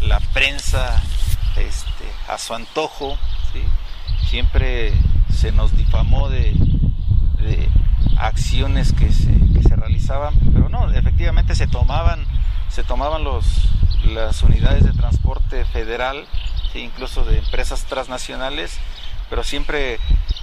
la 0.00 0.20
prensa 0.32 1.02
este, 1.56 2.04
a 2.28 2.38
su 2.38 2.54
antojo. 2.54 3.18
Siempre 4.28 4.92
se 5.30 5.52
nos 5.52 5.76
difamó 5.76 6.28
de, 6.28 6.52
de 7.40 7.68
acciones 8.18 8.92
que 8.92 9.12
se, 9.12 9.32
que 9.52 9.62
se, 9.62 9.76
realizaban, 9.76 10.34
pero 10.52 10.68
no, 10.68 10.90
efectivamente 10.90 11.54
se 11.54 11.66
tomaban, 11.66 12.24
se 12.68 12.82
tomaban 12.84 13.24
los, 13.24 13.68
las 14.06 14.42
unidades 14.42 14.84
de 14.84 14.92
transporte 14.92 15.64
federal 15.66 16.26
incluso 16.78 17.24
de 17.24 17.38
empresas 17.38 17.84
transnacionales, 17.84 18.78
pero 19.30 19.44
siempre 19.44 19.98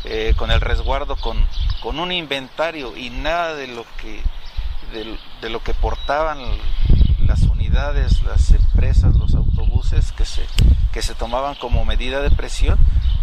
eh, 0.05 0.33
con 0.37 0.51
el 0.51 0.61
resguardo, 0.61 1.15
con, 1.15 1.37
con, 1.81 1.99
un 1.99 2.11
inventario 2.11 2.95
y 2.97 3.09
nada 3.09 3.55
de 3.55 3.67
lo 3.67 3.85
que, 3.97 4.21
de, 5.41 5.49
lo 5.49 5.63
que 5.63 5.73
portaban 5.73 6.39
las 7.19 7.43
unidades, 7.43 8.21
las 8.23 8.51
empresas, 8.51 9.15
los 9.15 9.33
autobuses 9.35 10.11
que 10.11 10.25
se, 10.25 10.45
que 10.91 11.01
se 11.01 11.15
tomaban 11.15 11.55
como 11.55 11.85
medida 11.85 12.21
de 12.21 12.31
presión, 12.31 12.77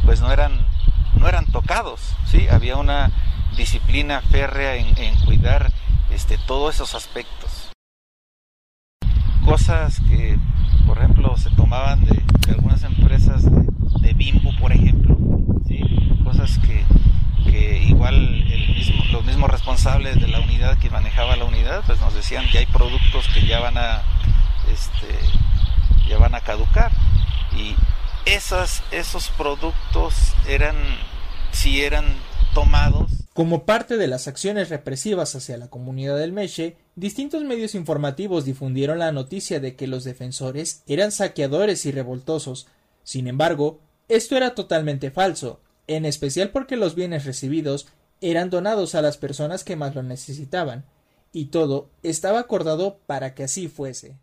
pues 0.05 0.21
no 0.21 0.33
eran, 0.33 0.67
no 1.15 1.29
eran 1.29 1.47
tocados, 1.47 2.01
¿sí? 2.27 2.49
había 2.49 2.77
una 2.77 3.11
disciplina 3.57 4.23
férrea 4.23 4.77
en, 4.77 4.97
en 4.99 5.17
cuidar 5.25 5.73
este, 6.11 6.39
todos 6.39 6.75
esos 6.75 6.95
aspectos. 6.95 7.70
Cosas 9.51 9.99
que, 10.09 10.39
por 10.87 10.99
ejemplo, 10.99 11.37
se 11.37 11.51
tomaban 11.51 12.05
de, 12.05 12.23
algunas 12.53 12.85
empresas 12.85 13.43
de, 14.01 14.13
Bimbo, 14.15 14.53
por 14.61 14.71
ejemplo, 14.71 15.19
cosas 16.23 16.57
que, 17.45 17.83
igual 17.83 18.45
los 19.11 19.25
mismos 19.25 19.51
responsables 19.51 20.21
de 20.21 20.29
la 20.29 20.39
unidad 20.39 20.79
que 20.79 20.89
manejaba 20.89 21.35
la 21.35 21.47
unidad, 21.47 21.83
pues 21.85 22.01
nos 22.01 22.15
decían 22.15 22.47
ya 22.53 22.61
hay 22.61 22.67
productos 22.67 23.27
que 23.35 23.45
ya 23.45 23.59
van 23.59 23.77
a, 23.77 24.03
este, 24.73 25.19
ya 26.09 26.17
van 26.19 26.37
a 26.37 26.43
caducar 26.43 26.93
y 27.57 27.75
esas, 28.27 28.85
esos 28.93 29.31
productos 29.31 30.33
eran, 30.47 30.77
si 31.51 31.83
eran 31.83 32.05
tomados. 32.55 33.11
Como 33.41 33.65
parte 33.65 33.97
de 33.97 34.07
las 34.07 34.29
acciones 34.29 34.69
represivas 34.69 35.35
hacia 35.35 35.57
la 35.57 35.71
comunidad 35.71 36.19
del 36.19 36.31
Meche, 36.31 36.77
distintos 36.95 37.43
medios 37.43 37.75
informativos 37.75 38.45
difundieron 38.45 38.99
la 38.99 39.13
noticia 39.13 39.61
de 39.61 39.77
que 39.77 39.87
los 39.87 40.05
defensores 40.05 40.83
eran 40.87 41.11
saqueadores 41.11 41.87
y 41.87 41.91
revoltosos. 41.91 42.69
Sin 43.03 43.29
embargo, 43.29 43.81
esto 44.09 44.37
era 44.37 44.55
totalmente 44.55 45.11
falso. 45.11 45.63
en 45.87 46.05
especial 46.05 46.51
porque 46.51 46.77
los 46.77 46.95
bienes 46.95 47.25
recibidos 47.25 47.89
eran 48.21 48.51
donados 48.51 48.95
a 48.95 49.01
las 49.01 49.17
personas 49.17 49.65
que 49.65 49.75
más 49.75 49.95
lo 49.95 50.03
necesitaban, 50.03 50.85
y 51.33 51.47
todo 51.47 51.89
estaba 52.03 52.41
acordado 52.41 53.01
para 53.07 53.35
que 53.35 53.45
así 53.45 53.69
fuese. 53.69 54.19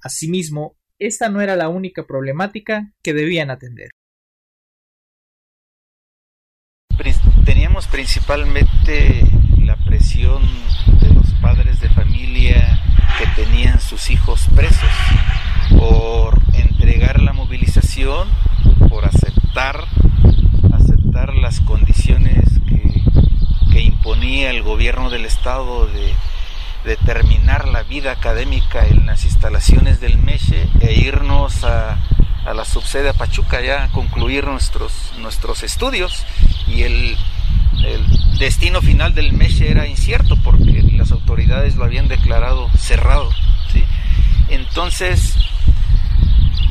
Asimismo, 0.00 0.78
esta 0.98 1.28
no 1.28 1.42
era 1.42 1.56
la 1.56 1.68
única 1.68 2.06
problemática 2.06 2.90
que 3.02 3.12
debían 3.12 3.50
atender. 3.50 3.90
Principalmente 7.74 9.26
la 9.58 9.74
presión 9.74 10.42
de 11.00 11.10
los 11.10 11.26
padres 11.42 11.80
de 11.80 11.88
familia 11.88 12.80
que 13.18 13.26
tenían 13.42 13.80
sus 13.80 14.10
hijos 14.10 14.46
presos 14.54 14.90
por 15.76 16.40
entregar 16.54 17.20
la 17.20 17.32
movilización, 17.32 18.28
por 18.88 19.04
aceptar, 19.04 19.86
aceptar 20.72 21.34
las 21.34 21.60
condiciones 21.60 22.44
que, 23.72 23.80
imponía 23.80 24.50
el 24.50 24.62
gobierno 24.62 25.10
del 25.10 25.24
estado 25.24 25.88
de 25.88 26.14
de 26.84 26.96
terminar 26.96 27.66
la 27.66 27.82
vida 27.82 28.12
académica 28.12 28.86
en 28.86 29.06
las 29.06 29.24
instalaciones 29.24 30.00
del 30.00 30.18
Meche 30.18 30.68
e 30.80 30.92
irnos 30.92 31.64
a, 31.64 31.98
la 32.44 32.64
subsede 32.66 33.08
a 33.08 33.14
Pachuca 33.14 33.62
ya 33.62 33.84
a 33.84 33.88
concluir 33.88 34.44
nuestros, 34.44 34.92
nuestros 35.18 35.62
estudios 35.62 36.26
y 36.68 36.82
el, 36.82 37.16
destino 38.38 38.80
final 38.82 39.14
del 39.14 39.32
Meche 39.32 39.70
era 39.70 39.86
incierto 39.86 40.36
porque 40.42 40.82
las 40.92 41.12
autoridades 41.12 41.76
lo 41.76 41.84
habían 41.84 42.08
declarado 42.08 42.68
cerrado. 42.76 43.30
Entonces 44.48 45.36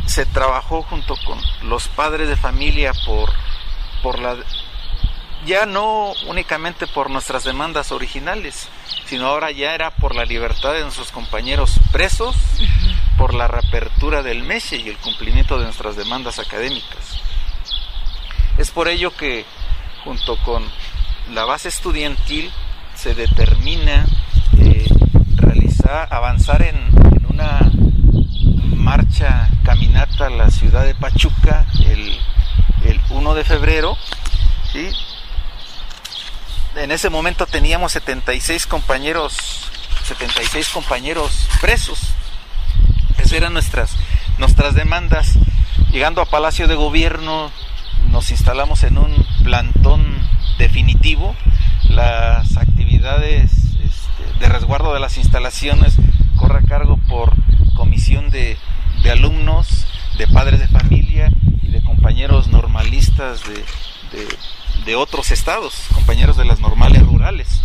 se 0.05 0.25
trabajó 0.25 0.83
junto 0.83 1.15
con 1.25 1.39
los 1.67 1.87
padres 1.87 2.29
de 2.29 2.35
familia 2.35 2.93
por, 3.05 3.31
por 4.01 4.19
la 4.19 4.37
ya 5.45 5.65
no 5.65 6.13
únicamente 6.27 6.87
por 6.87 7.09
nuestras 7.09 7.43
demandas 7.43 7.91
originales, 7.91 8.69
sino 9.05 9.27
ahora 9.27 9.51
ya 9.51 9.75
era 9.75 9.91
por 9.91 10.15
la 10.15 10.25
libertad 10.25 10.73
de 10.73 10.81
nuestros 10.81 11.11
compañeros 11.11 11.79
presos, 11.91 12.35
por 13.17 13.33
la 13.33 13.47
reapertura 13.47 14.23
del 14.23 14.43
MESE 14.43 14.77
y 14.77 14.89
el 14.89 14.97
cumplimiento 14.97 15.57
de 15.57 15.65
nuestras 15.65 15.95
demandas 15.95 16.39
académicas. 16.39 17.19
Es 18.57 18.71
por 18.71 18.87
ello 18.87 19.15
que, 19.15 19.45
junto 20.03 20.37
con 20.43 20.63
la 21.31 21.45
base 21.45 21.69
estudiantil, 21.69 22.51
se 22.95 23.15
determina 23.15 24.05
eh, 24.57 24.87
realizar, 25.35 26.07
avanzar 26.11 26.61
en, 26.61 26.77
una 27.29 27.71
marcha 28.75 29.49
caminata 29.63 30.27
a 30.27 30.29
la 30.29 30.51
ciudad 30.51 30.85
de 30.85 30.93
Pachuca 30.93 31.65
el, 31.85 32.19
el 32.85 33.01
1 33.09 33.33
de 33.33 33.43
febrero, 33.43 33.97
¿sí? 34.71 34.89
en 36.75 36.91
ese 36.91 37.09
momento 37.09 37.45
teníamos 37.45 37.91
76 37.93 38.67
compañeros, 38.67 39.69
76 40.05 40.69
compañeros 40.69 41.47
presos. 41.61 41.99
Esas 43.17 43.33
eran 43.33 43.53
nuestras, 43.53 43.95
nuestras 44.37 44.75
demandas. 44.75 45.33
Llegando 45.91 46.21
a 46.21 46.25
Palacio 46.25 46.67
de 46.67 46.75
Gobierno, 46.75 47.51
nos 48.09 48.31
instalamos 48.31 48.83
en 48.83 48.97
un 48.97 49.25
plantón 49.43 50.27
definitivo. 50.63 51.35
Las 51.89 52.57
actividades 52.57 53.51
este, 53.83 54.39
de 54.39 54.49
resguardo 54.49 54.93
de 54.93 54.99
las 54.99 55.17
instalaciones 55.17 55.95
corre 56.35 56.59
a 56.59 56.67
cargo 56.67 56.97
por 56.97 57.33
comisión 57.75 58.29
de, 58.29 58.57
de 59.03 59.11
alumnos, 59.11 59.85
de 60.17 60.27
padres 60.27 60.59
de 60.59 60.67
familia 60.67 61.31
y 61.61 61.67
de 61.67 61.83
compañeros 61.83 62.47
normalistas 62.47 63.41
de, 63.43 64.25
de 64.85 64.95
otros 64.95 65.31
estados, 65.31 65.75
compañeros 65.93 66.37
de 66.37 66.45
las 66.45 66.59
normales 66.59 67.03
rurales. 67.03 67.61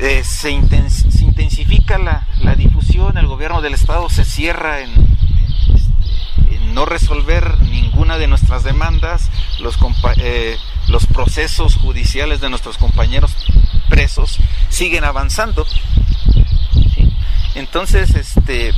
Eh, 0.00 0.22
se, 0.22 0.50
intensifica 0.50 1.98
la, 1.98 2.54
difusión, 2.54 3.18
el 3.18 3.26
gobierno 3.26 3.60
del 3.60 3.74
estado 3.74 4.08
se 4.08 4.24
cierra 4.24 4.80
en, 4.80 4.90
no 6.72 6.84
resolver 6.84 7.58
ninguna 7.62 8.18
de 8.18 8.28
nuestras 8.28 8.62
demandas, 8.62 9.30
los, 9.58 9.76
eh, 10.18 10.56
los 10.88 11.06
procesos 11.06 11.76
judiciales 11.76 12.40
de 12.40 12.50
nuestros 12.50 12.78
compañeros 12.78 13.36
presos 13.88 14.38
siguen 14.68 15.04
avanzando. 15.04 15.66
Entonces, 17.54 18.14
este, 18.14 18.72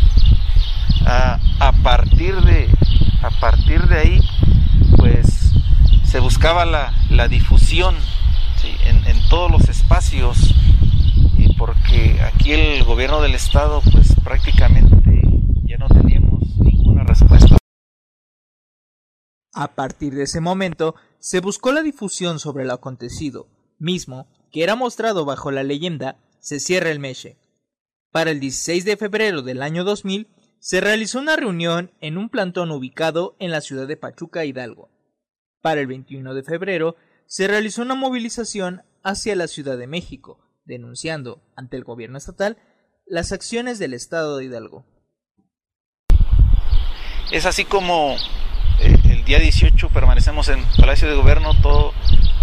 a, 1.06 1.72
partir 1.82 2.34
de, 2.42 2.68
a 3.22 3.30
partir 3.40 3.82
de 3.86 3.98
ahí, 3.98 4.20
pues 4.96 5.52
se 6.04 6.18
buscaba 6.20 6.64
la, 6.64 6.92
la 7.10 7.28
difusión 7.28 7.94
en, 8.84 9.06
en, 9.06 9.28
todos 9.28 9.50
los 9.50 9.68
espacios 9.68 10.54
y 11.36 11.52
porque 11.54 12.20
aquí 12.22 12.52
el 12.52 12.84
gobierno 12.84 13.20
del 13.20 13.34
estado 13.34 13.80
pues 13.92 14.14
prácticamente 14.24 15.22
ya 15.64 15.76
no 15.78 15.88
teníamos 15.88 16.42
ninguna 16.58 17.04
respuesta. 17.04 17.56
A 19.54 19.68
partir 19.68 20.14
de 20.14 20.24
ese 20.24 20.40
momento 20.40 20.94
se 21.20 21.40
buscó 21.40 21.72
la 21.72 21.82
difusión 21.82 22.38
sobre 22.38 22.64
lo 22.64 22.72
acontecido, 22.72 23.48
mismo 23.78 24.26
que 24.50 24.62
era 24.64 24.74
mostrado 24.74 25.24
bajo 25.24 25.50
la 25.50 25.62
leyenda 25.62 26.16
Se 26.40 26.58
cierra 26.58 26.90
el 26.90 26.98
Meche. 26.98 27.36
Para 28.10 28.30
el 28.30 28.40
16 28.40 28.84
de 28.84 28.96
febrero 28.96 29.42
del 29.42 29.62
año 29.62 29.84
2000 29.84 30.26
se 30.58 30.80
realizó 30.80 31.20
una 31.20 31.36
reunión 31.36 31.92
en 32.00 32.18
un 32.18 32.28
plantón 32.28 32.70
ubicado 32.70 33.36
en 33.38 33.50
la 33.50 33.60
ciudad 33.60 33.86
de 33.86 33.96
Pachuca, 33.96 34.44
Hidalgo 34.44 34.90
para 35.60 35.80
el 35.80 35.86
21 35.86 36.34
de 36.34 36.42
febrero 36.42 36.96
se 37.26 37.46
realizó 37.46 37.82
una 37.82 37.94
movilización 37.94 38.82
hacia 39.02 39.36
la 39.36 39.46
Ciudad 39.46 39.78
de 39.78 39.86
México, 39.86 40.40
denunciando 40.64 41.42
ante 41.56 41.76
el 41.76 41.84
gobierno 41.84 42.18
estatal 42.18 42.58
las 43.06 43.32
acciones 43.32 43.78
del 43.78 43.94
Estado 43.94 44.36
de 44.36 44.46
Hidalgo. 44.46 44.84
Es 47.32 47.46
así 47.46 47.64
como 47.64 48.16
día 49.30 49.38
18 49.38 49.90
permanecemos 49.90 50.48
en 50.48 50.60
Palacio 50.76 51.06
de 51.06 51.14
Gobierno 51.14 51.54
todo, 51.62 51.94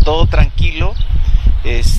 todo 0.05 0.25
tranquilo, 0.25 0.93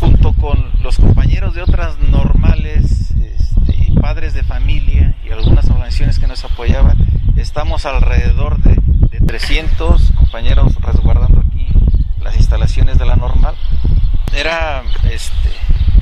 junto 0.01 0.33
con 0.33 0.72
los 0.83 0.96
compañeros 0.96 1.53
de 1.53 1.61
otras 1.61 1.98
normales, 1.98 3.11
este, 3.11 3.92
padres 4.01 4.33
de 4.33 4.44
familia 4.44 5.14
y 5.22 5.31
algunas 5.31 5.66
organizaciones 5.68 6.18
que 6.18 6.27
nos 6.27 6.42
apoyaban. 6.42 6.96
Estamos 7.37 7.85
alrededor 7.85 8.62
de 8.62 9.20
300 9.27 10.12
compañeros 10.12 10.74
resguardando 10.77 11.40
aquí 11.46 11.68
las 12.22 12.37
instalaciones 12.37 12.96
de 12.96 13.05
la 13.05 13.16
normal. 13.16 13.57
Era, 14.35 14.85
este, 15.11 15.51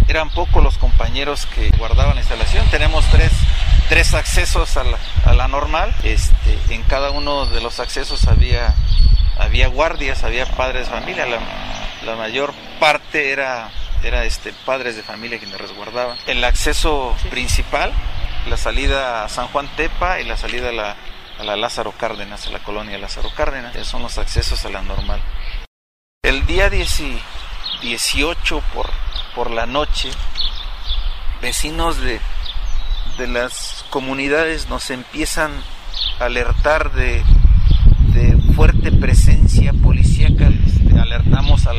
eran 0.08 0.30
pocos 0.30 0.62
los 0.62 0.78
compañeros 0.78 1.46
que 1.46 1.70
guardaban 1.78 2.14
la 2.14 2.20
instalación. 2.20 2.68
Tenemos 2.70 3.04
tres, 3.06 3.32
tres 3.88 4.14
accesos 4.14 4.76
a 4.76 4.84
la, 4.84 4.98
a 5.24 5.34
la 5.34 5.48
normal. 5.48 5.94
Este, 6.02 6.58
en 6.70 6.82
cada 6.82 7.10
uno 7.10 7.46
de 7.46 7.60
los 7.60 7.80
accesos 7.80 8.26
había, 8.26 8.74
había 9.38 9.68
guardias, 9.68 10.24
había 10.24 10.46
padres 10.46 10.86
de 10.86 10.92
familia. 10.92 11.26
La, 11.26 11.38
la 12.04 12.16
mayor 12.16 12.54
parte 12.78 13.32
era, 13.32 13.70
era 14.02 14.24
este, 14.24 14.52
padres 14.64 14.96
de 14.96 15.02
familia 15.02 15.38
quienes 15.38 15.60
resguardaban. 15.60 16.16
El 16.26 16.44
acceso 16.44 17.14
principal, 17.30 17.92
la 18.48 18.56
salida 18.56 19.24
a 19.24 19.28
San 19.28 19.48
Juan 19.48 19.68
Tepa 19.76 20.20
y 20.20 20.24
la 20.24 20.36
salida 20.36 20.68
a 20.68 20.72
la 20.72 20.96
a 21.38 21.44
la 21.44 21.56
Lázaro 21.56 21.92
Cárdenas, 21.92 22.46
a 22.46 22.50
la 22.50 22.60
colonia 22.60 22.98
Lázaro 22.98 23.30
Cárdenas. 23.34 23.74
Esos 23.74 23.88
son 23.88 24.02
los 24.02 24.18
accesos 24.18 24.64
a 24.64 24.70
la 24.70 24.82
normal. 24.82 25.20
El 26.22 26.46
día 26.46 26.70
18 26.70 28.62
por, 28.74 28.90
por 29.36 29.52
la 29.52 29.66
noche, 29.66 30.10
vecinos 31.42 32.00
de, 32.00 32.18
de 33.18 33.28
las 33.28 33.84
comunidades 33.90 34.68
nos 34.68 34.90
empiezan 34.90 35.52
a 36.18 36.24
alertar 36.24 36.90
de, 36.92 37.22
de 38.14 38.36
fuerte 38.54 38.90
presencia 38.90 39.72
policíaca. 39.74 40.48
Este, 40.48 40.98
alertamos 40.98 41.66
al, 41.66 41.76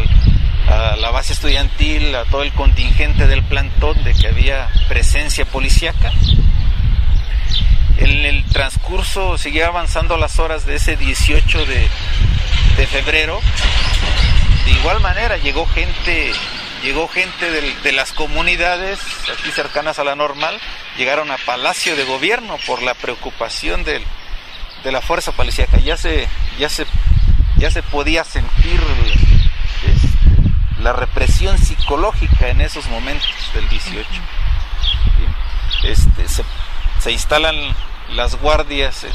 a 0.70 0.96
la 0.98 1.10
base 1.10 1.34
estudiantil, 1.34 2.16
a 2.16 2.24
todo 2.26 2.44
el 2.44 2.54
contingente 2.54 3.28
del 3.28 3.44
plantón 3.44 4.02
de 4.04 4.14
que 4.14 4.28
había 4.28 4.70
presencia 4.88 5.44
policíaca 5.44 6.14
en 7.98 8.26
el 8.26 8.44
transcurso 8.46 9.38
seguía 9.38 9.68
avanzando 9.68 10.18
las 10.18 10.40
horas 10.40 10.66
de 10.66 10.76
ese 10.76 10.96
18 10.96 11.66
de, 11.66 11.88
de 12.78 12.88
febrero. 12.88 13.40
De 14.66 14.72
igual 14.72 15.00
manera 15.00 15.38
llegó 15.38 15.66
gente, 15.66 16.32
llegó 16.84 17.08
gente 17.08 17.52
de, 17.52 17.92
las 17.92 18.14
comunidades 18.14 19.00
aquí 19.34 19.52
cercanas 19.52 20.00
a 20.00 20.04
la 20.04 20.16
normal, 20.16 20.60
llegaron 20.98 21.32
a 21.32 21.38
Palacio 21.38 21.96
de 21.96 22.04
Gobierno 22.04 22.58
por 22.66 22.82
la 22.82 22.94
preocupación 22.94 23.84
de 23.84 24.02
la 24.92 25.02
fuerza 25.02 25.32
policíaca. 25.32 25.78
Ya 25.80 25.98
se, 25.98 26.28
ya 26.58 26.70
se, 26.70 26.86
ya 27.58 27.72
se 27.72 27.84
podía 27.84 28.24
sentir 28.24 28.82
la 30.82 30.94
represión 30.94 31.58
psicológica 31.58 32.50
en 32.50 32.62
esos 32.62 32.88
momentos 32.88 33.30
del 33.54 33.68
18. 33.68 34.08
Este, 35.84 36.44
se, 37.00 37.12
instalan 37.12 37.56
las 38.14 38.36
guardias 38.36 39.06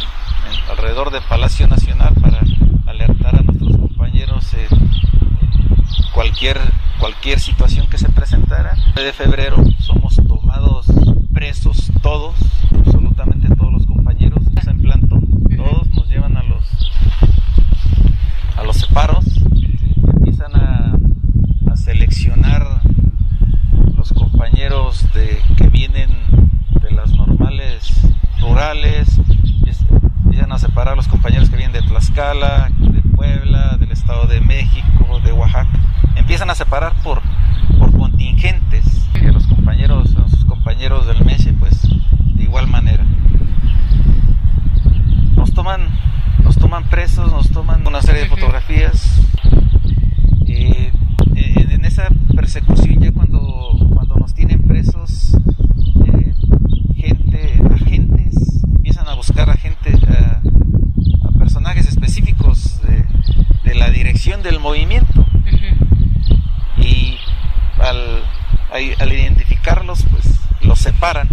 alrededor 0.68 1.10
del 1.10 1.22
Palacio 1.22 1.66
Nacional 1.68 2.14
para 2.20 2.40
alertar 2.86 3.36
a 3.36 3.42
nuestros 3.42 3.76
compañeros 3.76 4.46
cualquier, 6.12 6.60
cualquier 7.02 7.40
situación 7.40 7.88
que 7.88 7.98
se 7.98 8.08
presentara. 8.10 8.76
De 8.94 9.12
febrero 9.12 9.56
somos 9.80 10.14
tomados 10.28 10.86
presos 11.34 11.90
todos, 12.00 12.36
absolutamente 12.70 13.52
todos 13.56 13.72
los 13.72 13.86
compañeros. 13.86 14.40
En 14.68 14.80
planto, 14.80 15.18
todos 15.56 15.90
nos 15.90 16.08
llevan 16.08 16.36
a 16.36 16.44
los 16.44 16.62
a 18.56 18.62
los 18.62 18.76
separos, 18.76 19.24
empiezan 20.14 20.54
a, 20.54 20.96
a 21.72 21.76
seleccionar 21.76 22.82
los 23.96 24.12
compañeros 24.12 25.04
de 25.12 25.42
que 25.56 25.68
vienen 25.70 26.08
de 26.80 26.90
las 26.92 27.10
normales 27.16 28.00
rurales, 28.40 29.18
empiezan 30.24 30.52
a 30.52 30.58
separar 30.60 30.96
los 30.96 31.08
compañeros 31.08 31.50
que 31.50 31.56
vienen 31.56 31.72
de 31.72 31.82
Tlaxcala, 31.82 32.70
de 32.78 33.02
Puebla, 33.02 33.76
del 33.78 33.90
Estado 33.90 34.28
de 34.28 34.40
México, 34.40 35.20
de 35.24 35.32
Oaxaca, 35.32 35.80
empiezan 36.42 36.50
a 36.50 36.64
separar 36.64 36.92
por, 37.04 37.22
por 37.78 37.96
contingentes, 37.96 38.84
y 39.14 39.26
a 39.26 39.30
los 39.30 39.46
compañeros, 39.46 40.16
a 40.16 40.28
sus 40.28 40.44
compañeros 40.44 41.06
del 41.06 41.24
MESE, 41.24 41.52
pues 41.52 41.82
de 42.34 42.42
igual 42.42 42.66
manera. 42.66 43.04
Nos 45.36 45.52
toman, 45.52 45.86
nos 46.42 46.56
toman 46.56 46.82
presos, 46.90 47.30
nos 47.30 47.48
toman 47.50 47.86
una 47.86 48.02
serie 48.02 48.22
de 48.22 48.28
fotografías. 48.28 49.20
Eh, 50.48 50.90
en 51.36 51.84
esa 51.84 52.08
persecución 52.34 52.98
ya 52.98 53.12
cuando, 53.12 53.78
cuando 53.94 54.16
nos 54.16 54.34
tienen 54.34 54.62
presos, 54.62 55.36
eh, 56.06 56.34
gente, 56.96 57.60
agentes, 57.72 58.64
empiezan 58.64 59.06
a 59.06 59.14
buscar 59.14 59.48
a 59.48 59.54
gente, 59.54 59.92
a, 60.08 60.40
a 61.28 61.38
personajes 61.38 61.86
específicos 61.86 62.82
de, 62.82 63.04
de, 63.62 63.74
la 63.76 63.90
dirección 63.90 64.42
del 64.42 64.58
movimiento. 64.58 65.24
Y 66.78 67.16
al, 67.82 68.24
al, 68.98 69.12
identificarlos, 69.12 70.04
pues 70.10 70.40
los 70.62 70.78
separan. 70.78 71.28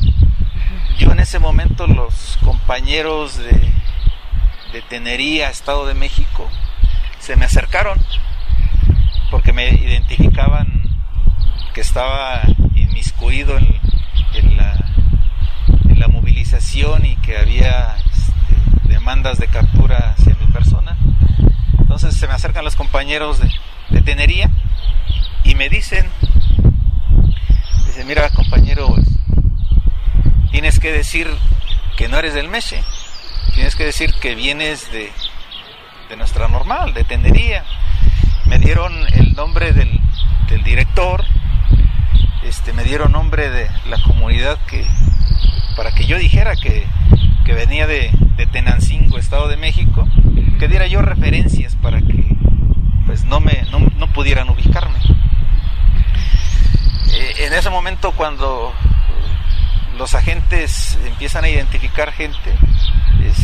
Yo 0.98 1.12
en 1.12 1.20
ese 1.20 1.40
momento 1.40 1.88
los 1.88 2.38
compañeros 2.44 3.38
de, 3.38 4.82
de 5.10 5.16
Tenería, 5.16 5.50
Estado 5.50 5.88
de 5.88 5.96
México, 5.96 6.48
se 7.18 7.36
me 7.36 7.46
acercaron 7.46 7.98
porque 9.32 9.54
me 9.54 9.68
identificaban 9.70 10.84
que 11.74 11.82
estaba 11.82 12.44
inmiscuido 12.76 13.58
en, 13.58 14.58
la, 14.58 16.08
movilización 16.10 17.06
y 17.06 17.16
que 17.18 17.38
había 17.38 17.96
este, 18.14 18.88
demandas 18.88 19.40
de 19.40 19.48
captura 19.48 20.14
hacia 20.16 20.36
mi 20.36 20.46
persona. 20.52 20.96
Entonces 21.80 22.16
se 22.16 22.28
me 22.28 22.34
acercan 22.34 22.64
los 22.64 22.76
compañeros 22.76 23.40
de, 23.40 23.52
de 23.90 24.02
Tenería 24.02 24.52
y 25.44 25.56
me 25.56 25.70
dicen, 25.70 26.08
dice, 27.88 28.06
mira 28.06 28.30
compañero, 28.30 28.94
tienes 30.52 30.80
que 30.80 30.92
decir 30.92 31.28
que 31.98 32.08
no 32.10 32.20
eres 32.20 32.36
del 32.36 32.48
Meche, 32.48 32.84
tienes 33.60 33.76
que 33.76 33.84
decir 33.84 34.14
que 34.14 34.36
vienes 34.36 34.90
de, 34.94 35.12
de 36.08 36.16
nuestra 36.16 36.48
normal, 36.48 36.94
de 36.94 37.04
Tenería 37.04 37.66
me 38.46 38.58
dieron 38.58 38.94
el 39.12 39.34
nombre 39.34 39.74
del, 39.74 40.00
del, 40.48 40.64
director, 40.64 41.26
este, 42.46 42.72
me 42.72 42.86
dieron 42.86 43.12
nombre 43.12 43.50
de 43.50 43.68
la 43.90 44.02
comunidad 44.02 44.58
que 44.66 44.88
para 45.76 45.92
que 45.92 46.06
yo 46.06 46.18
dijera 46.18 46.56
que, 46.56 46.88
que 47.44 47.52
venía 47.52 47.86
de, 47.86 48.12
de, 48.38 48.48
Tenancingo, 48.48 49.18
Estado 49.18 49.50
de 49.50 49.58
México, 49.58 50.08
que 50.58 50.70
diera 50.70 50.88
yo 50.88 51.02
referencias 51.02 51.76
para 51.76 52.00
que 52.00 52.38
pues 53.08 53.26
no 53.26 53.42
me 53.42 53.64
no, 53.72 53.80
no 53.98 54.08
pudieran 54.14 54.50
ubicarme. 54.50 55.00
Eh, 57.12 57.34
en 57.40 57.52
ese 57.52 57.70
momento 57.70 58.14
cuando 58.14 58.74
los 59.98 60.16
agentes 60.16 60.98
empiezan 61.06 61.44
a 61.44 61.50
identificar 61.50 62.12
gente, 62.12 62.56
es, 63.24 63.38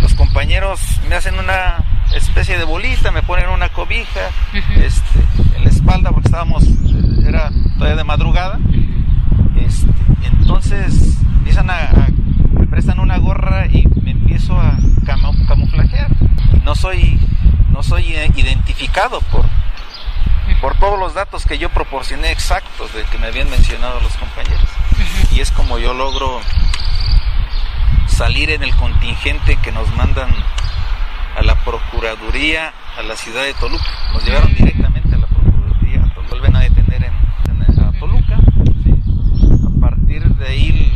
los 0.00 0.14
compañeros 0.14 0.80
me 1.08 1.14
hacen 1.16 1.38
una 1.38 1.84
especie 2.14 2.58
de 2.58 2.64
bolita, 2.64 3.10
me 3.10 3.22
ponen 3.22 3.48
una 3.48 3.68
cobija 3.70 4.28
uh 4.52 4.56
-huh. 4.56 4.82
este, 4.82 5.18
en 5.56 5.64
la 5.64 5.70
espalda 5.70 6.10
porque 6.10 6.28
estábamos, 6.28 6.64
era 7.26 7.50
todavía 7.74 7.96
de 7.96 8.04
madrugada. 8.04 8.58
Este, 9.56 9.90
entonces 10.24 11.18
empiezan 11.38 11.70
a, 11.70 11.88
a, 11.88 12.08
me 12.58 12.66
prestan 12.66 13.00
una 13.00 13.18
gorra 13.18 13.66
y 13.66 13.88
me 14.02 14.12
empiezo 14.12 14.58
a 14.58 14.76
cam 15.04 15.20
camuflajear. 15.46 16.10
No 16.64 16.74
soy, 16.74 17.18
no 17.72 17.82
soy 17.82 18.14
identificado 18.36 19.20
por, 19.32 19.46
por 20.54 20.76
todos 20.78 20.98
los 20.98 21.14
datos 21.14 21.44
que 21.44 21.58
yo 21.58 21.68
proporcioné 21.68 22.30
exactos 22.30 22.92
de 22.92 23.02
que 23.04 23.18
me 23.18 23.26
habían 23.26 23.50
mencionado 23.50 24.00
los 24.00 24.16
compañeros. 24.16 24.68
Y 25.32 25.40
es 25.40 25.50
como 25.50 25.78
yo 25.78 25.94
logro 25.94 26.40
salir 28.06 28.50
en 28.50 28.62
el 28.62 28.74
contingente 28.76 29.56
que 29.56 29.72
nos 29.72 29.94
mandan 29.96 30.30
a 31.36 31.42
la 31.42 31.54
Procuraduría 31.56 32.72
a 32.98 33.02
la 33.02 33.16
ciudad 33.16 33.42
de 33.42 33.52
Toluca. 33.54 33.84
Nos 34.12 34.24
llevaron 34.24 34.54
directamente 34.54 35.14
a 35.14 35.18
la 35.18 35.26
Procuraduría, 35.26 36.00
a 36.04 36.14
Toluca. 36.14 36.30
vuelven 36.30 36.56
a 36.56 36.60
detener 36.60 37.04
en, 37.04 37.60
en 37.62 37.80
a 37.84 37.92
Toluca. 37.98 38.38
¿sí? 38.82 38.94
A 39.66 39.80
partir 39.80 40.24
de 40.24 40.48
ahí 40.48 40.92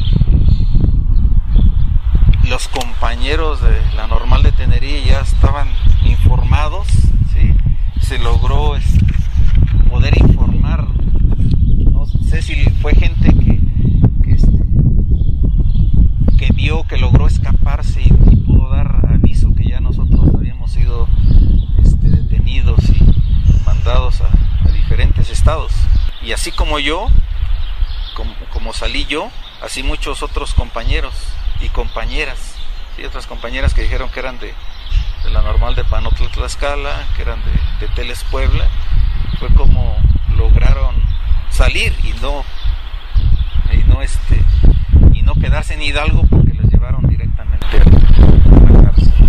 los 2.49 2.67
compañeros 2.69 3.61
de 3.61 3.81
la 3.95 4.07
normal 4.07 4.43
de 4.43 4.53
Tenería 4.53 4.99
ya 5.05 5.21
estaban 5.21 5.69
informados, 6.05 6.89
¿sí? 7.33 7.55
se 8.01 8.19
logró 8.19 8.75
este, 8.75 9.07
poder 9.89 10.19
informar, 10.21 10.85
no 11.93 12.07
sé 12.07 12.43
si 12.43 12.57
fue 12.81 12.93
gente 12.95 13.33
que, 13.35 13.61
que, 14.25 14.33
este, 14.33 14.51
que 16.39 16.53
vio, 16.53 16.83
que 16.89 16.97
logró 16.97 17.29
escaparse 17.29 18.03
y, 18.03 18.07
y 18.33 18.37
pudo 18.37 18.69
dar 18.71 19.07
aviso 19.13 19.55
que 19.55 19.69
ya 19.69 19.79
nosotros 19.79 20.35
habíamos 20.35 20.73
sido 20.73 21.07
este, 21.83 22.09
detenidos 22.09 22.81
y 22.89 23.05
mandados 23.65 24.23
a, 24.23 24.69
a, 24.69 24.73
diferentes 24.73 25.31
estados. 25.31 25.73
Y 26.23 26.30
así 26.41 26.53
como 26.53 26.79
yo, 26.79 27.07
como, 28.15 28.35
como, 28.51 28.73
salí 28.73 29.05
yo, 29.05 29.31
así 29.61 29.83
muchos 29.83 30.23
otros 30.23 30.55
compañeros 30.55 31.13
y 31.61 31.69
compañeras, 31.69 32.55
y 32.97 33.05
otras 33.05 33.27
compañeras 33.27 33.75
que 33.75 33.83
dijeron 33.83 34.09
que 34.09 34.21
eran 34.21 34.39
de, 34.39 34.55
de 35.23 35.31
la 35.31 35.43
normal 35.43 35.75
de 35.75 35.85
Panotla 35.85 36.31
Tlaxcala, 36.31 37.09
que 37.15 37.21
eran 37.21 37.43
de, 37.45 37.87
de 37.87 37.93
Teles 37.93 38.25
Puebla, 38.25 38.67
fue 39.39 39.53
como 39.53 39.99
lograron 40.35 40.95
salir 41.51 41.95
y 42.05 42.19
no, 42.23 42.43
y 43.71 43.85
no 43.87 44.01
este, 44.01 44.43
y 45.13 45.21
no 45.21 45.35
quedarse 45.35 45.75
en 45.75 45.83
Hidalgo 45.83 46.23
porque 46.27 46.55
les 46.55 46.73
llevaron 46.73 47.07
directamente 47.07 47.67
a 47.67 48.73
la 48.73 48.83
cárcel. 48.83 49.29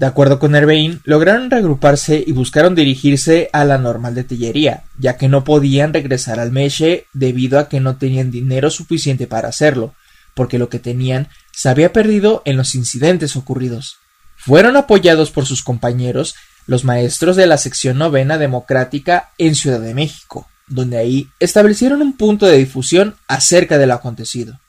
De 0.00 0.06
acuerdo 0.06 0.38
con 0.38 0.54
Herbein, 0.54 1.02
lograron 1.04 1.50
reagruparse 1.50 2.24
y 2.26 2.32
buscaron 2.32 2.74
dirigirse 2.74 3.50
a 3.52 3.66
la 3.66 3.76
normal 3.76 4.14
de 4.14 4.24
Tillería, 4.24 4.84
ya 4.98 5.18
que 5.18 5.28
no 5.28 5.44
podían 5.44 5.92
regresar 5.92 6.40
al 6.40 6.52
Meche 6.52 7.04
debido 7.12 7.58
a 7.58 7.68
que 7.68 7.80
no 7.80 7.98
tenían 7.98 8.30
dinero 8.30 8.70
suficiente 8.70 9.26
para 9.26 9.48
hacerlo, 9.48 9.94
porque 10.34 10.58
lo 10.58 10.70
que 10.70 10.78
tenían 10.78 11.28
se 11.52 11.68
había 11.68 11.92
perdido 11.92 12.40
en 12.46 12.56
los 12.56 12.74
incidentes 12.74 13.36
ocurridos. 13.36 13.98
Fueron 14.38 14.78
apoyados 14.78 15.30
por 15.30 15.44
sus 15.44 15.62
compañeros, 15.62 16.34
los 16.66 16.82
maestros 16.82 17.36
de 17.36 17.46
la 17.46 17.58
sección 17.58 17.98
novena 17.98 18.38
democrática 18.38 19.28
en 19.36 19.54
Ciudad 19.54 19.80
de 19.80 19.92
México, 19.92 20.48
donde 20.66 20.96
ahí 20.96 21.28
establecieron 21.40 22.00
un 22.00 22.16
punto 22.16 22.46
de 22.46 22.56
difusión 22.56 23.16
acerca 23.28 23.76
de 23.76 23.86
lo 23.86 23.92
acontecido. 23.92 24.59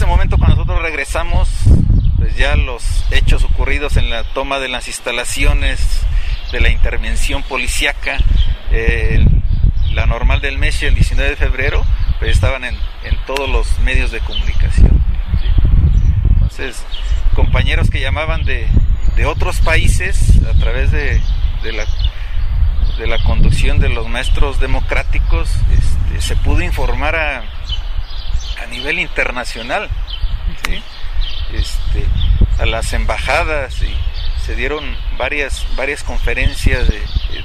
Ese 0.00 0.06
momento 0.06 0.38
cuando 0.38 0.56
nosotros 0.56 0.80
regresamos, 0.80 1.50
pues 2.16 2.34
ya 2.34 2.56
los 2.56 3.04
hechos 3.10 3.44
ocurridos 3.44 3.98
en 3.98 4.08
la 4.08 4.24
toma 4.24 4.58
de 4.58 4.68
las 4.68 4.88
instalaciones 4.88 5.78
de 6.52 6.60
la 6.60 6.70
intervención 6.70 7.42
policiaca, 7.42 8.16
eh, 8.70 9.22
la 9.92 10.06
normal 10.06 10.40
del 10.40 10.56
mes 10.56 10.82
y 10.82 10.86
el 10.86 10.94
19 10.94 11.28
de 11.28 11.36
febrero, 11.36 11.84
pues 12.18 12.30
estaban 12.30 12.64
en, 12.64 12.74
en 13.04 13.14
todos 13.26 13.46
los 13.46 13.78
medios 13.80 14.10
de 14.10 14.20
comunicación. 14.20 15.04
Entonces, 16.32 16.82
compañeros 17.34 17.90
que 17.90 18.00
llamaban 18.00 18.44
de, 18.44 18.68
de 19.16 19.26
otros 19.26 19.60
países 19.60 20.40
a 20.46 20.58
través 20.58 20.92
de, 20.92 21.20
de, 21.62 21.72
la, 21.72 21.84
de 22.96 23.06
la 23.06 23.22
conducción 23.24 23.80
de 23.80 23.90
los 23.90 24.08
maestros 24.08 24.60
democráticos, 24.60 25.50
este, 25.70 26.22
se 26.22 26.36
pudo 26.36 26.62
informar 26.62 27.16
a, 27.16 27.42
a 28.62 28.66
nivel 28.66 28.98
internacional, 28.98 29.88
este, 31.52 32.04
a 32.58 32.66
las 32.66 32.92
embajadas 32.92 33.82
y 33.82 33.94
se 34.44 34.54
dieron 34.54 34.84
varias, 35.18 35.66
varias 35.76 36.02
conferencias 36.02 36.88
de, 36.88 37.00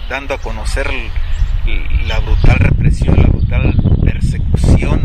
dando 0.09 0.33
a 0.33 0.37
conocer 0.37 0.91
la 2.05 2.19
brutal 2.19 2.59
represión, 2.59 3.21
la 3.21 3.27
brutal 3.27 3.75
persecución 4.03 5.01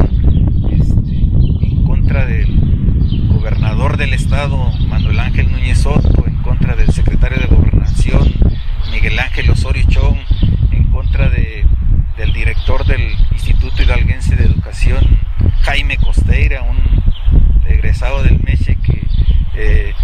este, 0.72 1.64
en 1.66 1.84
contra 1.84 2.26
del 2.26 2.46
gobernador 3.28 3.60
gobernador 3.60 3.96
del 3.96 4.12
estado, 4.12 4.70
Manuel 4.86 5.18
Ángel 5.18 5.50
Núñez 5.50 5.78
Soto, 5.78 6.26
en 6.26 6.36
contra 6.42 6.76
del 6.76 6.92
secretario 6.92 7.38
de 7.38 7.46
Gobernación, 7.46 8.32
Miguel 8.90 9.18
Ángel 9.18 9.50
Osorio 9.50 9.84
Chong, 9.88 10.18
en 10.72 10.84
contra 10.92 11.30
de, 11.30 11.64
del 12.18 12.32
director 12.32 12.84
del 12.84 13.16
Instituto 13.32 13.82
Hidalguense 13.82 14.36
de 14.36 14.44
Educación, 14.44 15.18
Jaime 15.62 15.96
Costeira, 15.98 16.62
un 16.62 16.78
egresado 17.68 18.22
del 18.22 18.42
MECHE 18.42 18.76
que 18.76 19.06
eh, 19.54 19.94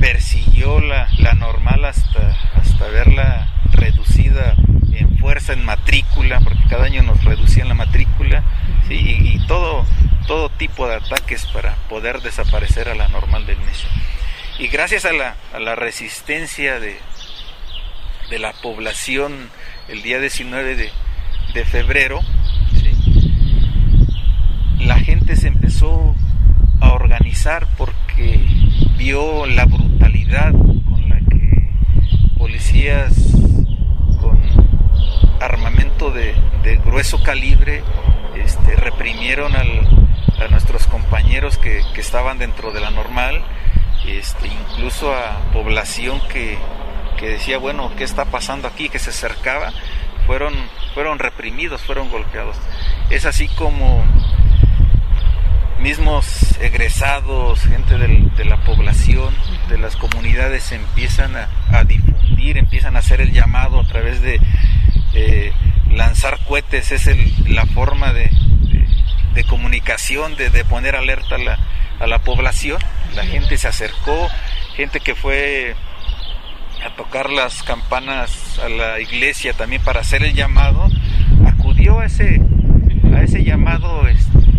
persiguió 0.00 0.80
la, 0.80 1.08
la 1.18 1.34
normal 1.34 1.84
hasta, 1.84 2.36
hasta 2.54 2.88
verla 2.88 3.48
reducida 3.72 4.54
en 4.92 5.18
fuerza, 5.18 5.52
en 5.52 5.64
matrícula, 5.64 6.40
porque 6.40 6.64
cada 6.68 6.84
año 6.84 7.02
nos 7.02 7.22
reducían 7.24 7.68
la 7.68 7.74
matrícula, 7.74 8.42
y, 8.88 9.38
todo, 9.46 9.84
todo 10.26 10.48
tipo 10.48 10.88
de 10.88 10.96
ataques 10.96 11.46
para 11.46 11.74
poder 11.88 12.20
desaparecer 12.20 12.88
a 12.88 12.94
la 12.94 13.08
normal 13.08 13.46
del 13.46 13.58
mes. 13.58 13.84
Y 14.58 14.68
gracias 14.68 15.04
a 15.04 15.12
la, 15.12 15.36
a 15.52 15.58
la 15.58 15.74
resistencia 15.74 16.80
de, 16.80 16.98
de, 18.30 18.38
la 18.38 18.52
población 18.52 19.50
el 19.88 20.02
día 20.02 20.18
19 20.20 20.76
de, 20.76 20.90
de 21.52 21.64
febrero, 21.64 22.20
la 24.78 24.98
gente 24.98 25.36
se 25.36 25.48
empezó 25.48 26.14
a 26.80 26.92
organizar 26.92 27.66
porque 27.76 28.40
vio 28.96 29.46
la 29.46 29.64
brutalidad 29.64 30.52
con 30.52 31.08
la 31.08 31.18
que 31.20 31.70
policías 32.38 33.12
con 34.20 34.38
armamento 35.40 36.10
de, 36.10 36.34
grueso 36.84 37.22
calibre 37.22 37.82
este, 38.36 38.74
reprimieron 38.76 39.52
a 39.54 40.48
nuestros 40.48 40.86
compañeros 40.86 41.58
que, 41.58 41.82
estaban 41.96 42.38
dentro 42.38 42.72
de 42.72 42.80
la 42.80 42.90
normal, 42.90 43.42
este, 44.06 44.48
incluso 44.48 45.14
a 45.14 45.38
población 45.52 46.20
que, 46.28 46.58
que 47.16 47.30
decía, 47.30 47.58
bueno, 47.58 47.92
¿qué 47.96 48.04
está 48.04 48.26
pasando 48.26 48.68
aquí? 48.68 48.88
Que 48.88 48.98
se 48.98 49.10
acercaba, 49.10 49.72
fueron, 50.26 50.54
fueron 50.94 51.18
reprimidos, 51.18 51.82
fueron 51.82 52.10
golpeados. 52.10 52.56
Es 53.10 53.24
así 53.24 53.48
como 53.48 54.04
mismos 55.86 56.58
egresados, 56.60 57.60
gente 57.60 57.96
de 57.96 58.44
la 58.44 58.56
población, 58.64 59.32
de 59.68 59.78
las 59.78 59.94
comunidades 59.94 60.72
empiezan 60.72 61.36
a, 61.36 61.84
difundir, 61.84 62.58
empiezan 62.58 62.96
a 62.96 62.98
hacer 62.98 63.20
el 63.20 63.30
llamado 63.30 63.78
a 63.78 63.86
través 63.86 64.20
de 64.20 64.40
eh, 65.14 65.52
lanzar 65.92 66.40
cohetes, 66.48 66.90
es 66.90 67.08
la 67.48 67.66
forma 67.66 68.12
de, 68.12 68.32
comunicación, 69.48 70.34
de, 70.36 70.50
poner 70.64 70.96
alerta 70.96 71.36
a 71.36 71.38
la, 71.38 71.58
a 72.00 72.08
la 72.08 72.18
población. 72.18 72.82
La 73.14 73.24
gente 73.24 73.56
se 73.56 73.68
acercó, 73.68 74.28
gente 74.74 74.98
que 74.98 75.14
fue 75.14 75.76
a 76.84 76.96
tocar 76.96 77.30
las 77.30 77.62
campanas 77.62 78.58
a 78.58 78.68
la 78.68 78.98
iglesia 78.98 79.52
también 79.52 79.82
para 79.84 80.00
hacer 80.00 80.24
el 80.24 80.34
llamado, 80.34 80.88
acudió 81.46 82.00
a 82.00 82.06
ese, 82.06 82.40
a 83.14 83.22
ese 83.22 83.44
llamado 83.44 84.08
este, 84.08 84.55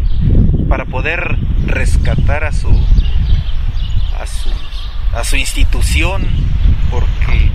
para 0.67 0.85
poder 0.85 1.37
rescatar 1.65 2.43
a 2.43 2.51
su, 2.51 2.69
a 4.19 4.25
su, 4.27 4.49
a 5.13 5.23
su 5.23 5.35
institución, 5.37 6.27
porque 6.89 7.51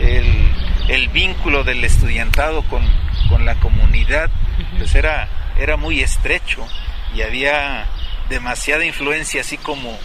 el, 0.00 0.48
el 0.88 1.08
vínculo 1.08 1.64
del 1.64 1.84
estudiantado 1.84 2.62
con, 2.62 2.82
con 3.28 3.44
la 3.44 3.56
comunidad 3.56 4.30
pues 4.78 4.94
era, 4.94 5.28
era 5.58 5.76
muy 5.76 6.00
estrecho 6.00 6.66
y 7.14 7.22
había 7.22 7.86
demasiada 8.28 8.84
influencia, 8.84 9.40
así 9.40 9.56
como 9.56 9.98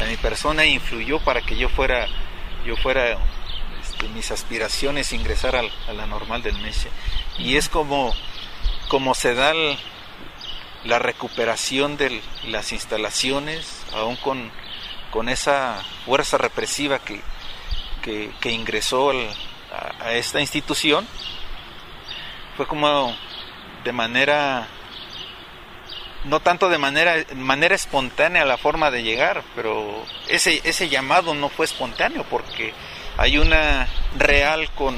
a 0.00 0.04
mi 0.04 0.16
persona 0.16 0.64
influyó 0.66 1.20
para 1.20 1.40
que 1.42 1.56
yo 1.56 1.68
fuera, 1.68 2.06
yo 2.66 2.76
fuera 2.76 3.18
este, 3.82 4.08
mis 4.08 4.30
aspiraciones 4.30 5.12
ingresar 5.12 5.56
a 5.56 5.92
la 5.92 6.06
normal 6.06 6.42
del 6.42 6.58
mes 6.60 6.88
Y 7.38 7.56
es 7.56 7.68
como, 7.68 8.14
como 8.88 9.14
se 9.14 9.34
da 9.34 9.50
el, 9.50 9.78
la 10.86 10.98
recuperación 10.98 11.96
de 11.96 12.20
las 12.44 12.72
instalaciones, 12.72 13.84
aún 13.94 14.16
con, 14.16 14.50
con 15.10 15.28
esa 15.28 15.82
fuerza 16.04 16.38
represiva 16.38 17.00
que, 17.00 17.20
que, 18.40 18.50
ingresó 18.52 19.10
a, 19.10 20.12
esta 20.12 20.40
institución, 20.40 21.06
fue 22.56 22.66
como 22.66 23.14
de 23.84 23.92
manera, 23.92 24.68
no 26.24 26.40
tanto 26.40 26.68
de 26.68 26.78
manera, 26.78 27.16
manera 27.34 27.74
espontánea 27.74 28.44
la 28.44 28.56
forma 28.56 28.90
de 28.90 29.02
llegar, 29.02 29.42
pero 29.56 30.04
ese, 30.28 30.60
ese 30.64 30.88
llamado 30.88 31.34
no 31.34 31.48
fue 31.48 31.66
espontáneo 31.66 32.24
porque 32.30 32.72
hay 33.18 33.38
una 33.38 33.88
real 34.16 34.70
con, 34.70 34.96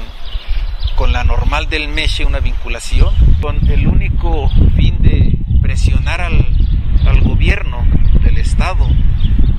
con 0.95 1.11
la 1.13 1.23
normal 1.23 1.67
del 1.67 1.87
Meche, 1.87 2.25
una 2.25 2.39
vinculación, 2.39 3.15
con 3.41 3.67
el 3.69 3.87
único 3.87 4.51
presionar 5.69 6.19
al, 6.19 6.47
al 7.07 7.21
gobierno 7.21 7.85
del 8.23 8.39
Estado 8.39 8.87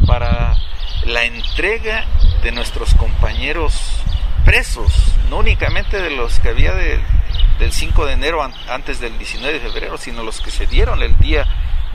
para 0.09 0.57
la 1.05 1.23
entrega 1.23 2.05
de 2.42 2.51
nuestros 2.51 2.96
compañeros 2.96 4.03
presos, 4.44 5.14
no 5.29 5.38
únicamente 5.38 6.03
de 6.03 6.11
los 6.11 6.40
que 6.40 6.49
había 6.49 6.75
del 6.75 7.70
5 7.70 8.07
de 8.07 8.14
enero 8.14 8.42
antes 8.68 8.99
del 8.99 9.16
19 9.18 9.61
de 9.61 9.61
febrero, 9.61 9.99
sino 9.99 10.25
los 10.25 10.40
que 10.40 10.51
se 10.51 10.66
dieron 10.66 11.01
el 11.01 11.16
día 11.18 11.46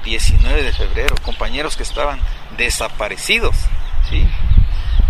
19 0.06 0.64
de 0.64 0.72
febrero, 0.72 1.14
compañeros 1.22 1.76
que 1.76 1.84
estaban 1.84 2.22
desaparecidos, 2.58 3.58
¿sí? 4.10 4.26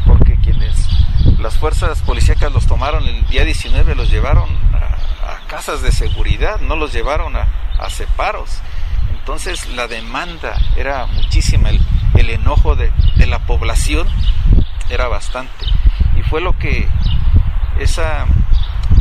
Porque 0.08 0.36
quienes 0.38 0.90
las 1.38 1.60
fuerzas 1.60 2.02
policíacas 2.02 2.52
los 2.52 2.66
tomaron 2.66 3.08
el 3.08 3.24
día 3.28 3.46
19 3.46 3.94
los 3.94 4.10
llevaron 4.10 4.50
a, 4.74 5.46
casas 5.46 5.84
de 5.84 5.92
seguridad, 5.92 6.60
no 6.60 6.76
los 6.76 6.92
llevaron 6.92 7.36
a, 7.36 7.48
a 7.78 7.88
separos. 7.92 8.62
Entonces 9.26 9.68
la 9.70 9.88
demanda 9.88 10.56
era 10.78 11.08
muchísima, 11.08 11.70
el, 11.70 12.30
enojo 12.30 12.76
de, 12.76 12.92
la 13.26 13.40
población 13.40 14.08
era 14.92 15.08
bastante. 15.08 15.66
Y 16.16 16.22
fue 16.22 16.42
lo 16.42 16.56
que 16.60 16.88
esa, 17.80 18.28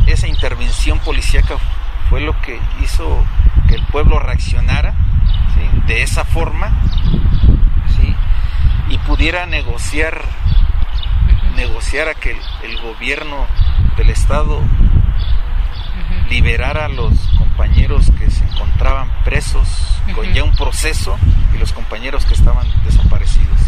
esa 0.07 0.27
intervención 0.27 0.97
policíaca 0.97 1.57
fue 2.09 2.21
lo 2.21 2.41
que 2.41 2.59
hizo 2.81 3.23
que 3.67 3.75
el 3.75 3.85
pueblo 3.85 4.17
reaccionara 4.17 4.95
de 5.85 6.01
esa 6.01 6.25
forma 6.25 6.75
y 8.89 8.97
pudiera 8.97 9.45
negociar 9.45 10.23
negociar 11.55 12.07
a 12.09 12.15
que 12.15 12.35
el 12.63 12.81
gobierno 12.81 13.45
del 13.95 14.09
estado 14.09 14.59
liberar 16.29 16.77
a 16.77 16.87
los 16.87 17.13
compañeros 17.37 18.11
que 18.17 18.29
se 18.29 18.43
encontraban 18.45 19.09
presos 19.23 19.67
con 20.13 20.31
ya 20.33 20.43
un 20.43 20.55
proceso 20.55 21.17
y 21.53 21.57
los 21.57 21.73
compañeros 21.73 22.25
que 22.25 22.33
estaban 22.33 22.67
desaparecidos. 22.83 23.59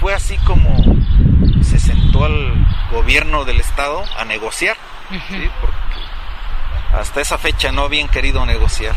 Fue 0.00 0.14
así 0.14 0.36
como 0.38 0.76
se 1.62 1.78
sentó 1.78 2.24
al 2.24 2.66
gobierno 2.90 3.44
del 3.44 3.60
estado 3.60 4.04
a 4.18 4.24
negociar, 4.24 4.76
porque 5.60 5.76
hasta 6.92 7.20
esa 7.20 7.38
fecha 7.38 7.72
no 7.72 7.82
habían 7.82 8.08
querido 8.08 8.44
negociar. 8.46 8.94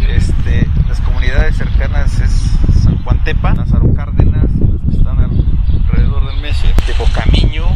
Este, 0.00 0.68
las 0.88 1.00
comunidades 1.00 1.56
cercanas 1.56 2.20
es 2.20 2.30
San 2.82 3.02
Juan 3.04 3.22
Tepa, 3.24 3.54
Lázaro 3.54 3.92
Cárdenas, 3.94 4.50
que 4.88 4.96
están 4.96 5.18
alrededor 5.18 6.26
del 6.26 6.40
mes, 6.40 6.56
Tepo 6.86 7.06
Camiño, 7.14 7.66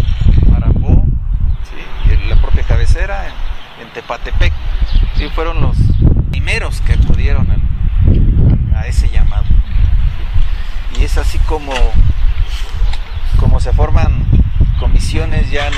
Marambó, 0.50 1.04
la 2.28 2.36
cabecera 2.98 3.28
en, 3.80 3.88
Tepatepec. 3.90 4.52
Sí, 5.16 5.28
fueron 5.34 5.60
los 5.60 5.76
primeros 6.30 6.80
que 6.80 6.94
acudieron 6.94 7.46
a, 8.74 8.86
ese 8.86 9.08
llamado. 9.08 9.44
Y 10.98 11.04
es 11.04 11.16
así 11.16 11.38
como, 11.40 11.72
como 13.38 13.60
se 13.60 13.72
forman 13.72 14.26
comisiones 14.80 15.50
ya 15.50 15.70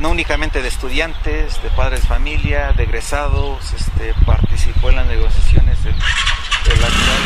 no, 0.00 0.10
únicamente 0.10 0.62
de 0.62 0.68
estudiantes, 0.68 1.62
de 1.62 1.70
padres 1.70 2.02
de 2.02 2.06
familia, 2.06 2.72
de 2.72 2.84
egresados, 2.84 3.72
este, 3.72 4.14
participó 4.24 4.90
en 4.90 4.96
las 4.96 5.06
negociaciones 5.06 5.78
el, 5.84 5.94
actual 6.72 7.22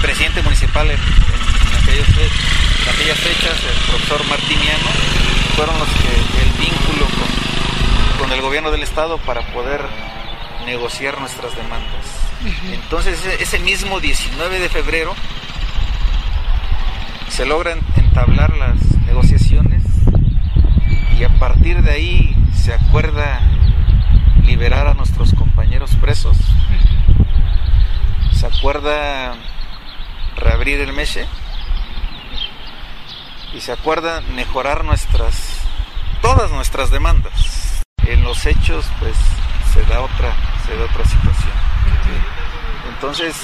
presidente 0.00 0.42
municipal 0.42 0.90
en, 0.90 0.98
en 0.98 1.84
aquellas 2.88 3.18
fechas, 3.18 3.56
el 3.64 3.90
profesor 3.90 4.26
Martiniano, 4.28 4.88
fueron 5.56 5.78
los 5.78 5.88
que 5.88 6.42
el 6.42 6.50
vínculo 6.58 7.06
con, 7.06 7.43
el 8.34 8.40
gobierno 8.40 8.70
del 8.70 8.82
estado 8.82 9.18
para 9.18 9.42
poder 9.52 9.80
negociar 10.66 11.20
nuestras 11.20 11.54
demandas. 11.56 12.24
Entonces 12.72 13.24
ese 13.38 13.58
mismo 13.58 14.00
19 14.00 14.58
de 14.58 14.68
febrero 14.68 15.14
se 17.28 17.46
logran 17.46 17.80
entablar 17.96 18.56
las 18.56 18.76
negociaciones 19.06 19.82
y 21.18 21.24
a 21.24 21.28
partir 21.38 21.82
de 21.82 21.92
ahí 21.92 22.36
se 22.54 22.74
acuerda 22.74 23.40
liberar 24.44 24.88
a 24.88 24.94
nuestros 24.94 25.32
compañeros 25.34 25.94
presos. 26.00 26.36
Se 28.32 28.46
acuerda 28.46 29.34
reabrir 30.36 30.80
el 30.80 30.92
Meche 30.92 31.26
y 33.54 33.60
se 33.60 33.72
acuerdan 33.72 34.34
mejorar 34.34 34.84
nuestras, 34.84 35.60
todas 36.20 36.50
nuestras 36.50 36.90
demandas. 36.90 37.63
En 38.06 38.22
los 38.22 38.44
hechos, 38.46 38.86
pues 39.00 39.16
se 39.72 39.82
da 39.84 40.00
otra, 40.00 40.34
se 40.66 40.76
da 40.76 40.84
otra 40.84 41.04
situación. 41.04 41.52
Entonces, 42.88 43.34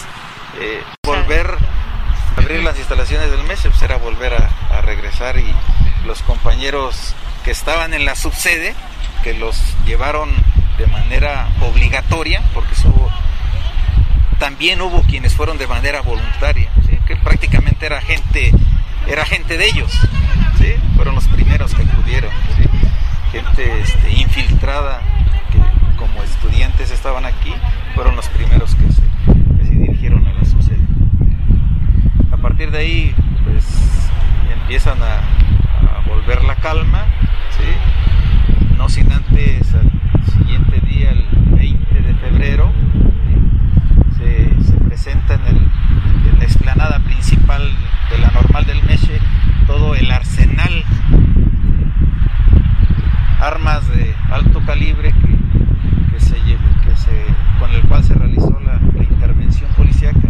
eh, 0.61 0.83
volver 1.05 1.47
a 2.37 2.41
abrir 2.41 2.63
las 2.63 2.79
instalaciones 2.79 3.31
del 3.31 3.43
Meche 3.45 3.71
pues 3.71 3.83
era 3.83 3.97
volver 3.97 4.35
a, 4.35 4.51
a 4.71 4.81
regresar 4.81 5.39
y 5.39 5.55
los 6.05 6.23
compañeros 6.23 7.15
que 7.45 7.51
estaban 7.51 7.95
en 7.95 8.05
la 8.05 8.17
subsede, 8.17 8.75
que 9.23 9.35
los 9.35 9.57
llevaron 9.87 10.31
de 10.79 10.87
manera 10.87 11.49
obligatoria, 11.61 12.43
porque 12.55 12.75
hubo, 12.85 13.11
también 14.39 14.81
hubo 14.81 15.03
quienes 15.03 15.35
fueron 15.35 15.59
de 15.59 15.67
manera 15.67 16.01
voluntaria, 16.01 16.71
que 17.07 17.17
prácticamente 17.17 17.87
era 17.87 18.01
gente, 18.01 18.53
era 19.07 19.27
gente 19.27 19.59
de 19.59 19.67
ellos, 19.67 19.93
¿sí? 20.59 20.75
fueron 20.97 21.15
los 21.15 21.27
primeros 21.29 21.75
que 21.75 21.83
acudieron, 21.83 22.31
gente 23.33 23.81
este, 23.81 24.13
infiltrada 24.13 25.01
que 25.51 25.59
como 25.97 26.23
estudiantes 26.23 26.91
estaban 26.91 27.25
aquí, 27.25 27.53
fueron 27.95 28.17
los 28.17 28.29
primeros 28.29 28.75
que 28.75 28.93
se, 28.93 29.03
dirigieron 29.71 30.27
a 30.27 30.33
la 30.33 30.45
subsede. 30.45 30.79
A 32.33 32.37
partir 32.37 32.71
de 32.71 32.79
ahí, 32.79 33.15
pues 33.45 33.65
empiezan 34.53 34.99
a, 35.03 35.21
volver 36.07 36.43
la 36.45 36.57
calma, 36.57 37.07
no 38.77 38.89
sin 38.89 39.11
antes 39.13 39.75
al 39.75 39.91
siguiente 40.33 40.81
día, 40.81 41.11
el 41.11 41.25
20 41.57 42.03
de 42.03 42.15
febrero, 42.15 42.73
se, 44.17 44.63
se 44.65 44.73
presenta 44.85 45.35
en, 45.35 45.47
el, 45.47 45.57
en, 45.57 46.39
la 46.39 46.45
explanada 46.45 46.99
principal 47.01 47.63
de 48.11 48.19
la 48.19 48.31
normal 48.31 48.67
del 48.67 48.83
Meche 48.85 49.19
todo 49.67 49.95
el 49.95 50.11
arsenal, 50.11 50.85
armas 53.41 53.89
de 53.89 54.15
alto 54.31 54.61
calibre 54.67 55.13
que, 55.13 56.13
que, 56.13 56.21
se, 56.21 56.35
que 56.37 56.97
se, 56.97 57.25
con 57.59 57.71
el 57.73 57.83
cual 57.83 58.05
se 58.05 58.15
realizó 58.15 58.59
la, 58.65 58.81
la 58.95 59.03
intervención 59.05 59.71
policíaca, 59.77 60.29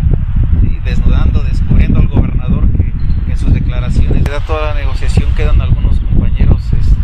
¿sí? 0.61 0.79
desnudando, 0.85 1.43
descubriendo 1.43 2.01
al 2.01 2.09
gobernador 2.09 2.69
que, 2.73 2.93
que 3.27 3.33
en 3.33 3.39
sus 3.39 3.53
declaraciones 3.53 4.25
da 4.25 4.41
toda 4.41 4.73
la 4.73 4.81
negociación 4.81 5.33
quedan 5.35 5.61
algunos 5.61 5.99
compañeros 5.99 6.63
este, 6.73 6.97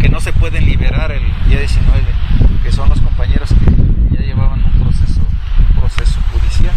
que 0.00 0.08
no 0.08 0.20
se 0.20 0.32
pueden 0.32 0.66
liberar 0.66 1.10
el 1.12 1.22
día 1.48 1.60
19, 1.60 2.00
que 2.62 2.72
son 2.72 2.88
los 2.88 3.00
compañeros 3.00 3.50
que 3.54 4.14
ya 4.14 4.20
llevaban 4.20 4.62
un 4.64 4.72
proceso, 4.82 5.20
un 5.70 5.80
proceso 5.80 6.20
judicial. 6.32 6.74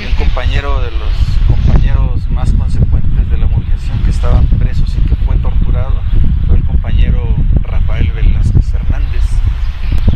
Y 0.00 0.06
un 0.06 0.14
compañero 0.14 0.80
de 0.80 0.90
los 0.90 1.12
compañeros 1.46 2.28
más 2.30 2.52
consecuentes 2.52 3.30
de 3.30 3.38
la 3.38 3.46
movilización 3.46 4.02
que 4.02 4.10
estaban 4.10 4.46
presos 4.46 4.96
y 4.96 5.08
que 5.08 5.14
fue 5.16 5.36
torturado 5.36 6.02
fue 6.46 6.56
el 6.56 6.64
compañero 6.64 7.36
Rafael 7.62 8.10
Velázquez 8.12 8.74
Hernández, 8.74 9.24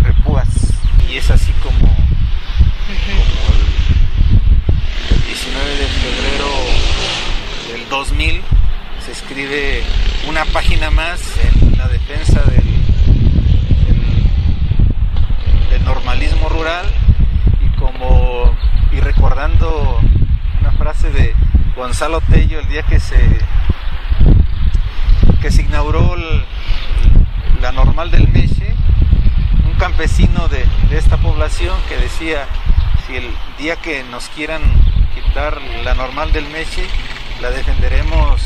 Repúas. 0.03 0.49
Y 1.09 1.16
es 1.18 1.31
así 1.31 1.53
como, 1.62 1.79
como 1.79 1.94
el, 3.53 5.16
el 5.16 5.25
19 5.25 5.70
de 5.70 5.87
febrero 5.87 6.49
del 7.73 7.88
2000 7.88 8.42
se 9.05 9.12
escribe 9.12 9.83
una 10.29 10.44
página 10.47 10.90
más 10.90 11.20
en 11.42 11.77
la 11.77 11.87
defensa 11.88 12.40
del, 12.44 12.64
del, 13.85 14.01
del, 15.70 15.85
normalismo 15.85 16.49
rural 16.49 16.87
y 17.61 17.68
como 17.79 18.57
y 18.92 19.01
recordando 19.01 20.01
una 20.61 20.73
frase 20.73 21.11
de 21.11 21.35
Gonzalo 21.77 22.23
Tello 22.23 22.61
el 22.61 22.68
día 22.68 22.83
que 22.83 22.99
se 22.99 23.18
que 25.42 25.51
se 25.51 25.62
inauguró 25.62 26.14
el, 26.14 26.44
la 27.61 27.73
normal 27.73 28.11
del 28.11 28.29
Meche 28.29 28.75
un 29.66 29.74
campesino 29.85 30.49
de, 30.49 30.64
de 30.88 30.97
esta 30.97 31.18
población 31.18 31.77
que 31.90 31.97
decía 31.99 32.47
si 33.07 33.16
el 33.16 33.31
día 33.59 33.77
que 33.77 34.03
nos 34.05 34.31
quieran 34.31 34.62
quitar 35.14 35.61
la 35.85 35.92
normal 35.92 36.33
del 36.33 36.49
Meche 36.49 36.87
la 37.42 37.51
defenderemos 37.51 38.40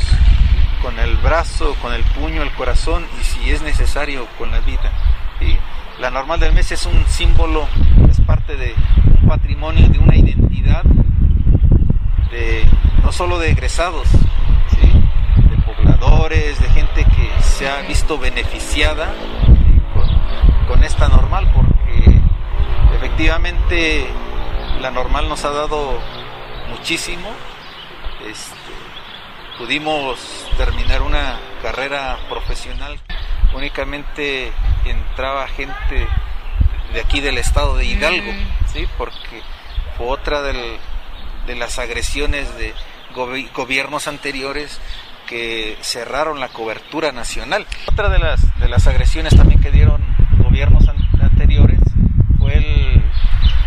con 0.83 0.98
el 0.98 1.16
brazo, 1.18 1.77
con 1.81 1.92
el 1.92 2.03
puño, 2.03 2.42
el 2.42 2.51
corazón 2.55 3.07
y 3.20 3.22
si 3.22 3.51
es 3.53 3.62
necesario 3.62 4.27
con 4.37 4.51
la 4.51 4.59
vida. 4.59 4.90
¿sí? 5.38 5.57
La 6.01 6.11
normal 6.11 6.40
del 6.40 6.55
mes 6.55 6.72
es 6.72 6.87
un 6.87 7.07
símbolo, 7.07 7.68
es 8.11 8.20
parte 8.22 8.57
de 8.57 8.74
un 9.22 9.29
patrimonio, 9.29 9.88
de 9.90 9.98
una 10.01 10.16
identidad, 10.16 10.83
de, 12.33 12.64
no 13.05 13.12
solo 13.12 13.38
de 13.38 13.53
egresados, 13.53 14.09
¿sí? 14.09 14.88
de 15.51 15.57
pobladores, 15.62 16.61
de 16.61 16.68
gente 16.70 17.05
que 17.05 17.42
se 17.44 17.68
ha 17.68 17.83
visto 17.83 18.18
beneficiada 18.18 19.14
con, 20.68 20.85
esta 20.85 21.09
normal, 21.09 21.50
porque 21.54 22.20
efectivamente 22.96 24.07
la 24.81 24.90
normal 24.90 25.28
nos 25.28 25.44
ha 25.44 25.50
dado 25.50 25.98
muchísimo. 26.70 27.28
Este, 28.26 28.54
pudimos 29.59 30.18
terminar 30.57 31.02
una 31.02 31.38
carrera 31.62 32.18
profesional. 32.28 32.98
Únicamente 33.54 34.52
entraba 34.85 35.48
gente 35.48 36.07
de 36.92 37.00
aquí 37.00 37.20
del 37.20 37.38
estado 37.38 37.76
de 37.76 37.85
Hidalgo, 37.85 38.33
mm. 38.33 38.72
¿sí? 38.72 38.87
porque 38.96 39.42
fue 39.96 40.07
otra 40.07 40.42
del, 40.42 40.78
de 41.46 41.57
las 41.57 41.78
agresiones 41.78 42.57
de 42.57 42.74
gobi 43.14 43.48
gobiernos 43.54 44.07
anteriores 44.07 44.81
que 45.26 45.76
cerraron 45.83 46.40
la 46.40 46.48
cobertura 46.48 47.12
nacional. 47.12 47.66
Otra 47.90 48.09
de 48.09 48.18
las, 48.18 48.59
de 48.59 48.68
las 48.68 48.87
agresiones 48.87 49.37
también 49.37 49.61
que 49.61 49.70
dieron 49.70 50.02
gobiernos 50.58 50.88
anteriores 51.22 51.78
fue 52.36 52.56
el, 52.56 53.02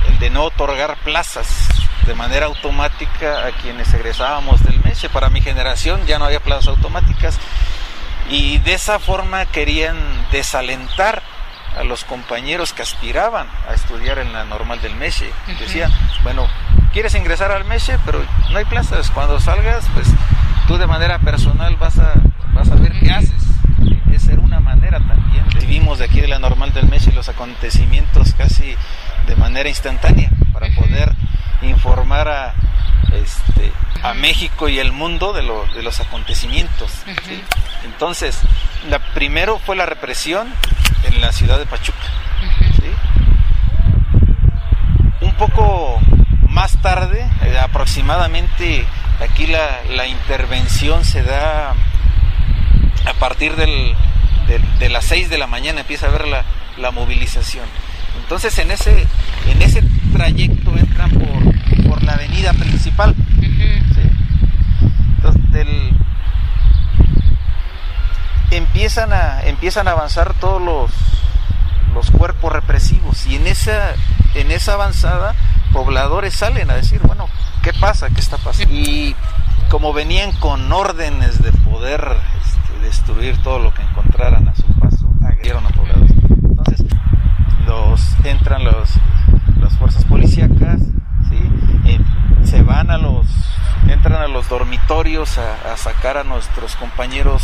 el 0.10 0.20
de 0.20 0.30
no 0.30 0.44
otorgar 0.44 0.98
plazas 1.06 1.70
de 2.06 2.14
manera 2.16 2.48
automática 2.48 3.48
a 3.48 3.52
quienes 3.62 3.94
egresábamos 3.94 4.62
del 4.64 4.84
MESE. 4.84 5.08
Para 5.08 5.30
mi 5.30 5.40
generación 5.40 6.06
ya 6.06 6.20
no 6.20 6.26
había 6.26 6.42
plazas 6.42 6.68
automáticas 6.68 7.40
y 8.30 8.58
de 8.58 8.74
esa 8.74 9.00
forma 9.00 9.46
querían 9.46 9.96
desalentar 10.34 11.24
a 11.80 11.86
los 11.86 12.04
compañeros 12.04 12.74
que 12.74 12.82
aspiraban 12.82 13.48
a 13.70 13.74
estudiar 13.74 14.20
en 14.20 14.34
la 14.34 14.44
normal 14.44 14.82
del 14.82 14.96
MESE. 14.98 15.28
Uh 15.30 15.52
-huh. 15.52 15.60
Decían, 15.60 15.92
bueno, 16.24 16.46
quieres 16.92 17.16
ingresar 17.16 17.54
al 17.54 17.64
MESE, 17.64 18.00
pero 18.06 18.22
no 18.52 18.58
hay 18.58 18.66
plazas. 18.66 19.10
Cuando 19.12 19.40
salgas, 19.40 19.88
pues 19.94 20.10
tú 20.68 20.78
de 20.78 20.88
manera 20.88 21.20
personal 21.20 21.78
vas 21.78 21.98
a, 22.00 22.16
vas 22.54 22.70
a 22.70 22.76
ver 22.76 22.92
qué 23.00 23.12
haces. 23.12 23.51
Manera 24.92 25.08
también. 25.08 25.46
Vivimos 25.60 26.00
de 26.00 26.06
aquí 26.06 26.20
de 26.20 26.28
la 26.28 26.40
normal 26.40 26.74
del 26.74 26.88
MESE 26.90 27.14
los 27.14 27.30
acontecimientos 27.30 28.34
casi 28.34 28.76
de 29.26 29.36
manera 29.38 29.70
instantánea 29.70 30.30
para 30.52 30.68
poder 30.76 31.14
informar 31.62 32.28
a, 32.28 32.54
este, 33.14 33.72
a 34.04 34.14
México 34.14 34.68
y 34.68 34.80
el 34.80 34.92
mundo 34.92 35.32
de, 35.32 35.44
lo, 35.44 35.66
de 35.68 35.82
los 35.82 36.02
acontecimientos. 36.02 36.92
Uh 37.08 37.12
-huh. 37.12 37.24
¿sí? 37.26 37.42
Entonces, 37.86 38.38
la 38.90 39.00
primero 39.14 39.60
fue 39.60 39.78
la 39.78 39.86
represión 39.86 40.54
en 41.04 41.22
la 41.22 41.32
ciudad 41.32 41.58
de 41.58 41.66
Pachuca. 41.66 41.98
Uh 42.42 42.64
-huh. 42.64 42.76
¿sí? 42.76 42.92
Un 45.22 45.34
poco 45.36 46.00
más 46.50 46.82
tarde, 46.82 47.26
eh, 47.44 47.58
aproximadamente, 47.60 48.86
aquí 49.22 49.48
la, 49.48 49.84
la, 49.90 50.06
intervención 50.08 51.06
se 51.06 51.24
da 51.24 51.76
a 53.06 53.14
partir 53.20 53.56
del, 53.56 53.96
de, 54.48 54.60
de, 54.80 54.90
las 54.90 55.06
6 55.06 55.30
de 55.30 55.38
la 55.38 55.48
mañana, 55.48 55.82
empieza 55.82 56.08
a 56.08 56.12
ver 56.12 56.28
la, 56.28 56.44
la 56.78 56.92
movilización. 56.92 57.66
Entonces, 58.22 58.58
en 58.60 58.72
ese, 58.72 59.08
en 59.48 59.62
ese 59.62 59.84
trayecto 60.14 60.72
entran 60.78 61.10
por, 61.12 61.88
por 61.90 62.04
la 62.04 62.14
avenida 62.14 62.54
principal. 62.54 63.12
Uh 63.12 63.42
-huh. 63.42 63.96
¿sí? 63.96 64.02
Entonces, 65.18 65.52
del, 65.52 65.92
empiezan, 68.52 69.14
a, 69.14 69.42
empiezan 69.44 69.88
a 69.88 69.92
avanzar 69.92 70.34
todos 70.36 70.62
los, 70.62 70.92
los 71.94 72.12
cuerpos 72.12 72.52
represivos 72.52 73.26
y 73.26 73.36
en 73.36 73.48
esa, 73.48 73.96
en 74.36 74.52
esa 74.52 74.74
avanzada 74.74 75.36
pobladores 75.72 76.34
salen 76.34 76.70
a 76.70 76.76
decir, 76.76 77.00
bueno, 77.04 77.28
¿qué 77.64 77.74
pasa? 77.74 78.10
¿Qué 78.10 78.20
está 78.20 78.38
pasando? 78.38 78.74
Y 78.74 79.16
como 79.70 79.94
venían 79.94 80.34
con 80.34 80.72
órdenes 80.72 81.42
de 81.42 81.52
poder 81.54 82.18
destruir 82.82 83.38
todo 83.44 83.60
lo 83.60 83.74
que 83.74 83.82
encontraran 83.82 84.48
a 84.48 84.56
su 84.56 84.68
paso, 84.80 85.10
agredieron 85.24 85.66
a 85.66 85.70
pobladores. 85.70 86.12
Entonces, 86.44 86.86
los 87.66 88.02
entran 88.26 88.64
los, 88.64 88.90
las 89.60 89.78
fuerzas 89.78 90.04
policíacas, 90.06 90.82
¿sí? 91.30 92.00
se 92.44 92.64
van 92.64 92.92
a 92.92 92.98
los, 92.98 93.28
entran 93.88 94.22
a 94.22 94.28
los 94.28 94.50
dormitorios 94.50 95.38
a, 95.38 95.74
a, 95.74 95.78
sacar 95.78 96.18
a 96.18 96.24
nuestros 96.24 96.76
compañeros 96.76 97.44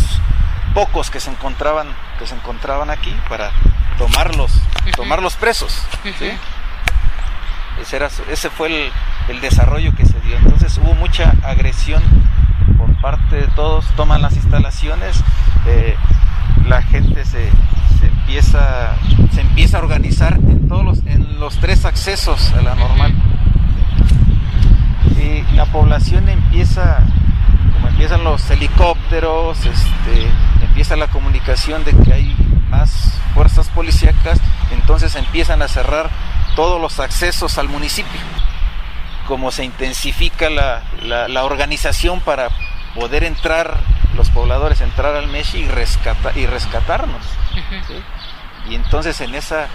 pocos 0.73 1.09
que 1.09 1.19
se 1.19 1.29
encontraban, 1.29 1.88
que 2.19 2.27
se 2.27 2.35
encontraban 2.35 2.89
aquí 2.89 3.15
para 3.29 3.51
tomarlos, 3.97 4.51
tomarlos 4.95 5.35
presos, 5.35 5.81
¿sí? 6.19 6.31
Ese, 7.81 7.95
era, 7.95 8.09
ese 8.29 8.49
fue 8.49 8.67
el, 8.67 8.91
el 9.27 9.41
desarrollo 9.41 9.95
que 9.95 10.05
se 10.05 10.19
dio. 10.21 10.35
Entonces 10.38 10.77
hubo 10.79 10.93
mucha 10.95 11.33
agresión 11.43 12.01
por 12.78 12.93
parte 13.01 13.36
de 13.36 13.47
todos, 13.47 13.86
toman 13.95 14.21
las 14.21 14.36
instalaciones, 14.36 15.21
eh, 15.65 15.95
la 16.67 16.82
gente 16.82 17.25
se, 17.25 17.49
empieza, 18.01 18.95
se 19.34 19.41
empieza 19.41 19.78
a 19.78 19.82
organizar 19.82 20.34
en 20.36 20.67
todos 20.67 20.84
los, 20.84 20.99
en 21.05 21.39
los 21.39 21.57
tres 21.57 21.86
accesos 21.86 22.53
a 22.53 22.61
la 22.61 22.75
normal. 22.75 23.13
Y 25.17 25.55
la 25.55 25.65
población 25.65 26.30
empieza, 26.30 26.99
como 27.73 27.88
empiezan 27.88 28.23
los 28.23 28.49
helicópteros, 28.49 29.57
este, 29.65 30.28
empieza 30.63 30.95
la 30.95 31.07
comunicación 31.07 31.84
de 31.84 31.91
que 31.91 32.13
hay 32.13 32.36
más 32.69 33.19
fuerzas 33.34 33.69
policíacas, 33.69 34.39
entonces 34.71 35.15
empiezan 35.15 35.61
a 35.61 35.67
cerrar 35.67 36.09
todos 36.55 36.82
los 36.82 36.99
accesos 36.99 37.57
al 37.57 37.69
municipio. 37.69 38.19
Como 39.28 39.51
se 39.51 39.65
intensifica 39.65 40.49
la, 40.49 40.84
la, 41.03 41.43
organización 41.43 42.19
para 42.21 42.49
poder 42.97 43.23
entrar, 43.23 43.77
los 44.15 44.29
pobladores 44.31 44.81
entrar 44.81 45.15
al 45.15 45.27
Meshi 45.27 45.59
y, 45.59 45.67
rescata, 45.67 46.31
y 46.35 46.47
rescatarnos. 46.47 47.21
Y 48.69 48.75
entonces 48.75 49.21
en 49.21 49.35
esa, 49.35 49.67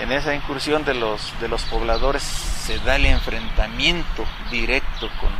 en 0.00 0.10
esa 0.12 0.34
incursión 0.34 0.84
de 0.84 0.94
los, 0.94 1.38
de 1.40 1.48
los 1.48 1.62
pobladores 1.64 2.22
se 2.22 2.78
da 2.80 2.96
el 2.96 3.04
enfrentamiento 3.06 4.24
directo 4.50 5.08
con, 5.20 5.30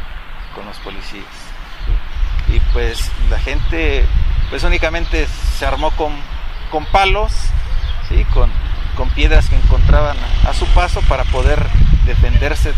con 0.54 0.66
los 0.66 0.76
policías. 0.78 1.24
Y 2.48 2.60
pues 2.72 3.10
la 3.30 3.38
gente 3.38 4.04
pues 4.50 4.62
únicamente 4.62 5.26
se 5.58 5.66
armó 5.66 5.90
con, 5.92 6.12
con 6.70 6.84
palos, 6.86 7.32
¿sí? 8.08 8.24
con, 8.34 8.50
con 8.96 9.08
piedras 9.10 9.48
que 9.48 9.56
encontraban 9.56 10.16
a 10.46 10.52
su 10.52 10.66
paso 10.66 11.00
para 11.08 11.24
poder 11.24 11.66
defenderse 12.04 12.72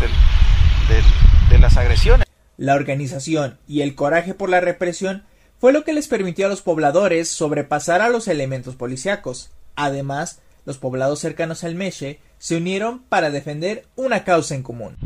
de 1.49 1.59
las 1.59 1.77
agresiones. 1.77 2.30
La 2.57 2.75
organización 2.75 3.57
y 3.67 3.81
el 3.81 3.95
coraje 3.95 4.33
por 4.33 4.49
la 4.49 4.59
represión 4.59 5.23
fue 5.59 5.73
lo 5.73 5.83
que 5.83 5.93
les 5.93 6.07
permitió 6.07 6.47
a 6.47 6.49
los 6.49 6.61
pobladores 6.61 7.29
sobrepasar 7.29 8.01
a 8.01 8.09
los 8.09 8.27
elementos 8.27 8.75
policíacos. 8.75 9.51
Además, 9.75 10.41
los 10.65 10.77
poblados 10.77 11.19
cercanos 11.19 11.63
al 11.63 11.75
Meche 11.75 12.19
se 12.37 12.57
unieron 12.57 13.03
para 13.03 13.29
defender 13.29 13.85
una 13.95 14.23
causa 14.23 14.55
en 14.55 14.63
común. 14.63 14.97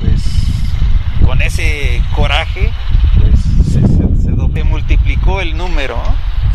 Pues 0.00 0.22
con 1.24 1.40
ese 1.42 2.02
coraje 2.14 2.72
pues, 3.18 3.40
se, 3.72 4.64
multiplicó 4.64 5.40
el 5.40 5.56
número, 5.56 6.00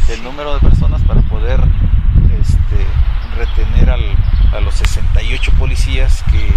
el 0.09 0.23
número 0.23 0.55
de 0.55 0.59
personas 0.59 1.01
para 1.03 1.21
poder 1.23 1.59
este, 2.39 2.85
retener 3.37 3.89
a 3.89 4.59
los 4.59 4.75
68 4.75 5.51
policías 5.57 6.23
que, 6.29 6.49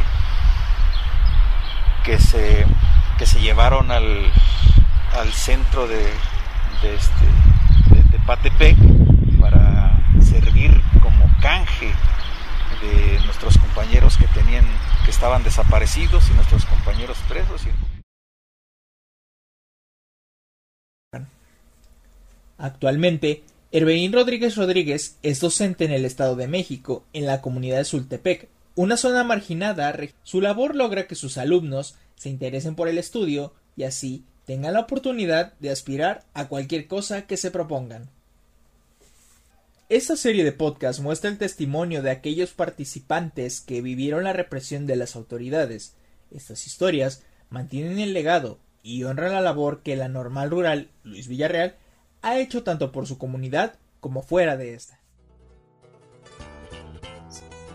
que, 2.05 2.18
se, 2.18 2.66
que 3.23 3.27
se 3.27 3.41
llevaron 3.41 3.93
al, 3.93 4.05
al 5.12 5.33
centro 5.33 5.87
de, 5.87 5.95
de, 6.83 6.95
este, 6.97 8.11
de, 8.11 8.18
Patepec 8.27 8.77
para 9.41 9.97
servir 10.20 10.73
como 11.01 11.31
canje 11.41 11.87
de 12.81 13.20
nuestros 13.25 13.59
compañeros 13.59 14.16
que 14.16 14.27
tenían 14.27 14.64
que 15.05 15.12
estaban 15.12 15.45
desaparecidos 15.45 16.29
y 16.31 16.35
nuestros 16.35 16.64
compañeros 16.64 17.16
presos. 17.29 17.62
Actualmente, 22.59 23.45
Herbeín 23.70 24.12
Rodríguez 24.12 24.57
Rodríguez 24.57 25.16
es 25.23 25.39
docente 25.39 25.85
en 25.85 25.93
el 25.93 26.05
Estado 26.07 26.35
de 26.35 26.49
México, 26.49 27.05
en 27.12 27.27
la 27.27 27.41
comunidad 27.41 27.77
de 27.77 27.85
Sultepec, 27.85 28.49
una 28.75 28.97
zona 28.97 29.23
marginada. 29.23 29.97
Su 30.25 30.41
labor 30.41 30.75
logra 30.75 31.07
que 31.07 31.14
sus 31.14 31.39
alumnos 31.39 31.95
se 32.16 32.28
interesen 32.28 32.74
por 32.74 32.88
el 32.88 32.98
estudio 32.98 33.52
y 33.76 33.84
así 33.84 34.24
tengan 34.44 34.74
la 34.74 34.80
oportunidad 34.80 35.54
de 35.58 35.70
aspirar 35.70 36.24
a 36.34 36.48
cualquier 36.48 36.86
cosa 36.86 37.26
que 37.26 37.36
se 37.36 37.50
propongan. 37.50 38.10
Esta 39.88 40.16
serie 40.16 40.42
de 40.42 40.52
podcast 40.52 41.00
muestra 41.00 41.28
el 41.28 41.36
testimonio 41.36 42.02
de 42.02 42.10
aquellos 42.10 42.52
participantes 42.52 43.60
que 43.60 43.82
vivieron 43.82 44.24
la 44.24 44.32
represión 44.32 44.86
de 44.86 44.96
las 44.96 45.16
autoridades. 45.16 45.94
Estas 46.30 46.66
historias 46.66 47.22
mantienen 47.50 47.98
el 47.98 48.14
legado 48.14 48.58
y 48.82 49.04
honran 49.04 49.32
la 49.32 49.42
labor 49.42 49.82
que 49.82 49.96
la 49.96 50.08
normal 50.08 50.50
rural 50.50 50.88
Luis 51.04 51.28
Villarreal 51.28 51.76
ha 52.22 52.38
hecho 52.38 52.62
tanto 52.62 52.90
por 52.90 53.06
su 53.06 53.18
comunidad 53.18 53.74
como 54.00 54.22
fuera 54.22 54.56
de 54.56 54.74
esta. 54.74 55.01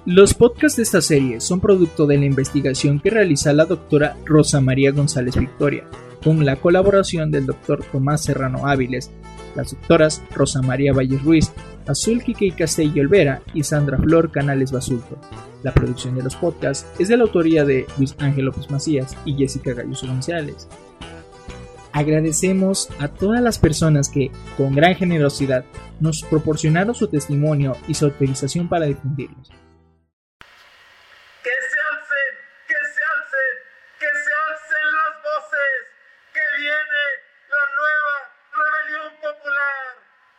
Los 0.09 0.33
podcasts 0.33 0.77
de 0.77 0.83
esta 0.83 1.01
serie 1.01 1.41
son 1.41 1.59
producto 1.59 2.07
de 2.07 2.17
la 2.17 2.23
investigación 2.23 3.01
que 3.01 3.09
realiza 3.09 3.51
la 3.51 3.65
doctora 3.65 4.15
Rosa 4.23 4.61
María 4.61 4.91
González 4.91 5.35
Victoria, 5.35 5.83
con 6.23 6.45
la 6.45 6.55
colaboración 6.55 7.29
del 7.29 7.45
doctor 7.45 7.83
Tomás 7.91 8.23
Serrano 8.23 8.67
Áviles, 8.67 9.11
las 9.53 9.71
doctoras 9.71 10.23
Rosa 10.33 10.61
María 10.61 10.93
Valles 10.93 11.21
Ruiz, 11.23 11.51
Azul 11.85 12.23
Quique 12.23 12.53
Castello 12.53 13.01
Olvera 13.01 13.41
y 13.53 13.63
Sandra 13.63 13.97
Flor 13.97 14.31
Canales 14.31 14.71
Basulto. 14.71 15.17
La 15.61 15.73
producción 15.73 16.15
de 16.15 16.23
los 16.23 16.37
podcasts 16.37 16.87
es 16.97 17.09
de 17.09 17.17
la 17.17 17.23
autoría 17.23 17.65
de 17.65 17.85
Luis 17.97 18.15
Ángel 18.17 18.45
López 18.45 18.71
Macías 18.71 19.13
y 19.25 19.35
Jessica 19.35 19.73
Galloso 19.73 20.07
González. 20.07 20.69
Agradecemos 21.91 22.87
a 22.99 23.09
todas 23.09 23.41
las 23.41 23.59
personas 23.59 24.07
que, 24.07 24.31
con 24.55 24.73
gran 24.73 24.95
generosidad, 24.95 25.65
nos 25.99 26.21
proporcionaron 26.21 26.95
su 26.95 27.09
testimonio 27.09 27.75
y 27.89 27.93
su 27.93 28.05
autorización 28.05 28.69
para 28.69 28.85
difundirlos. 28.85 29.51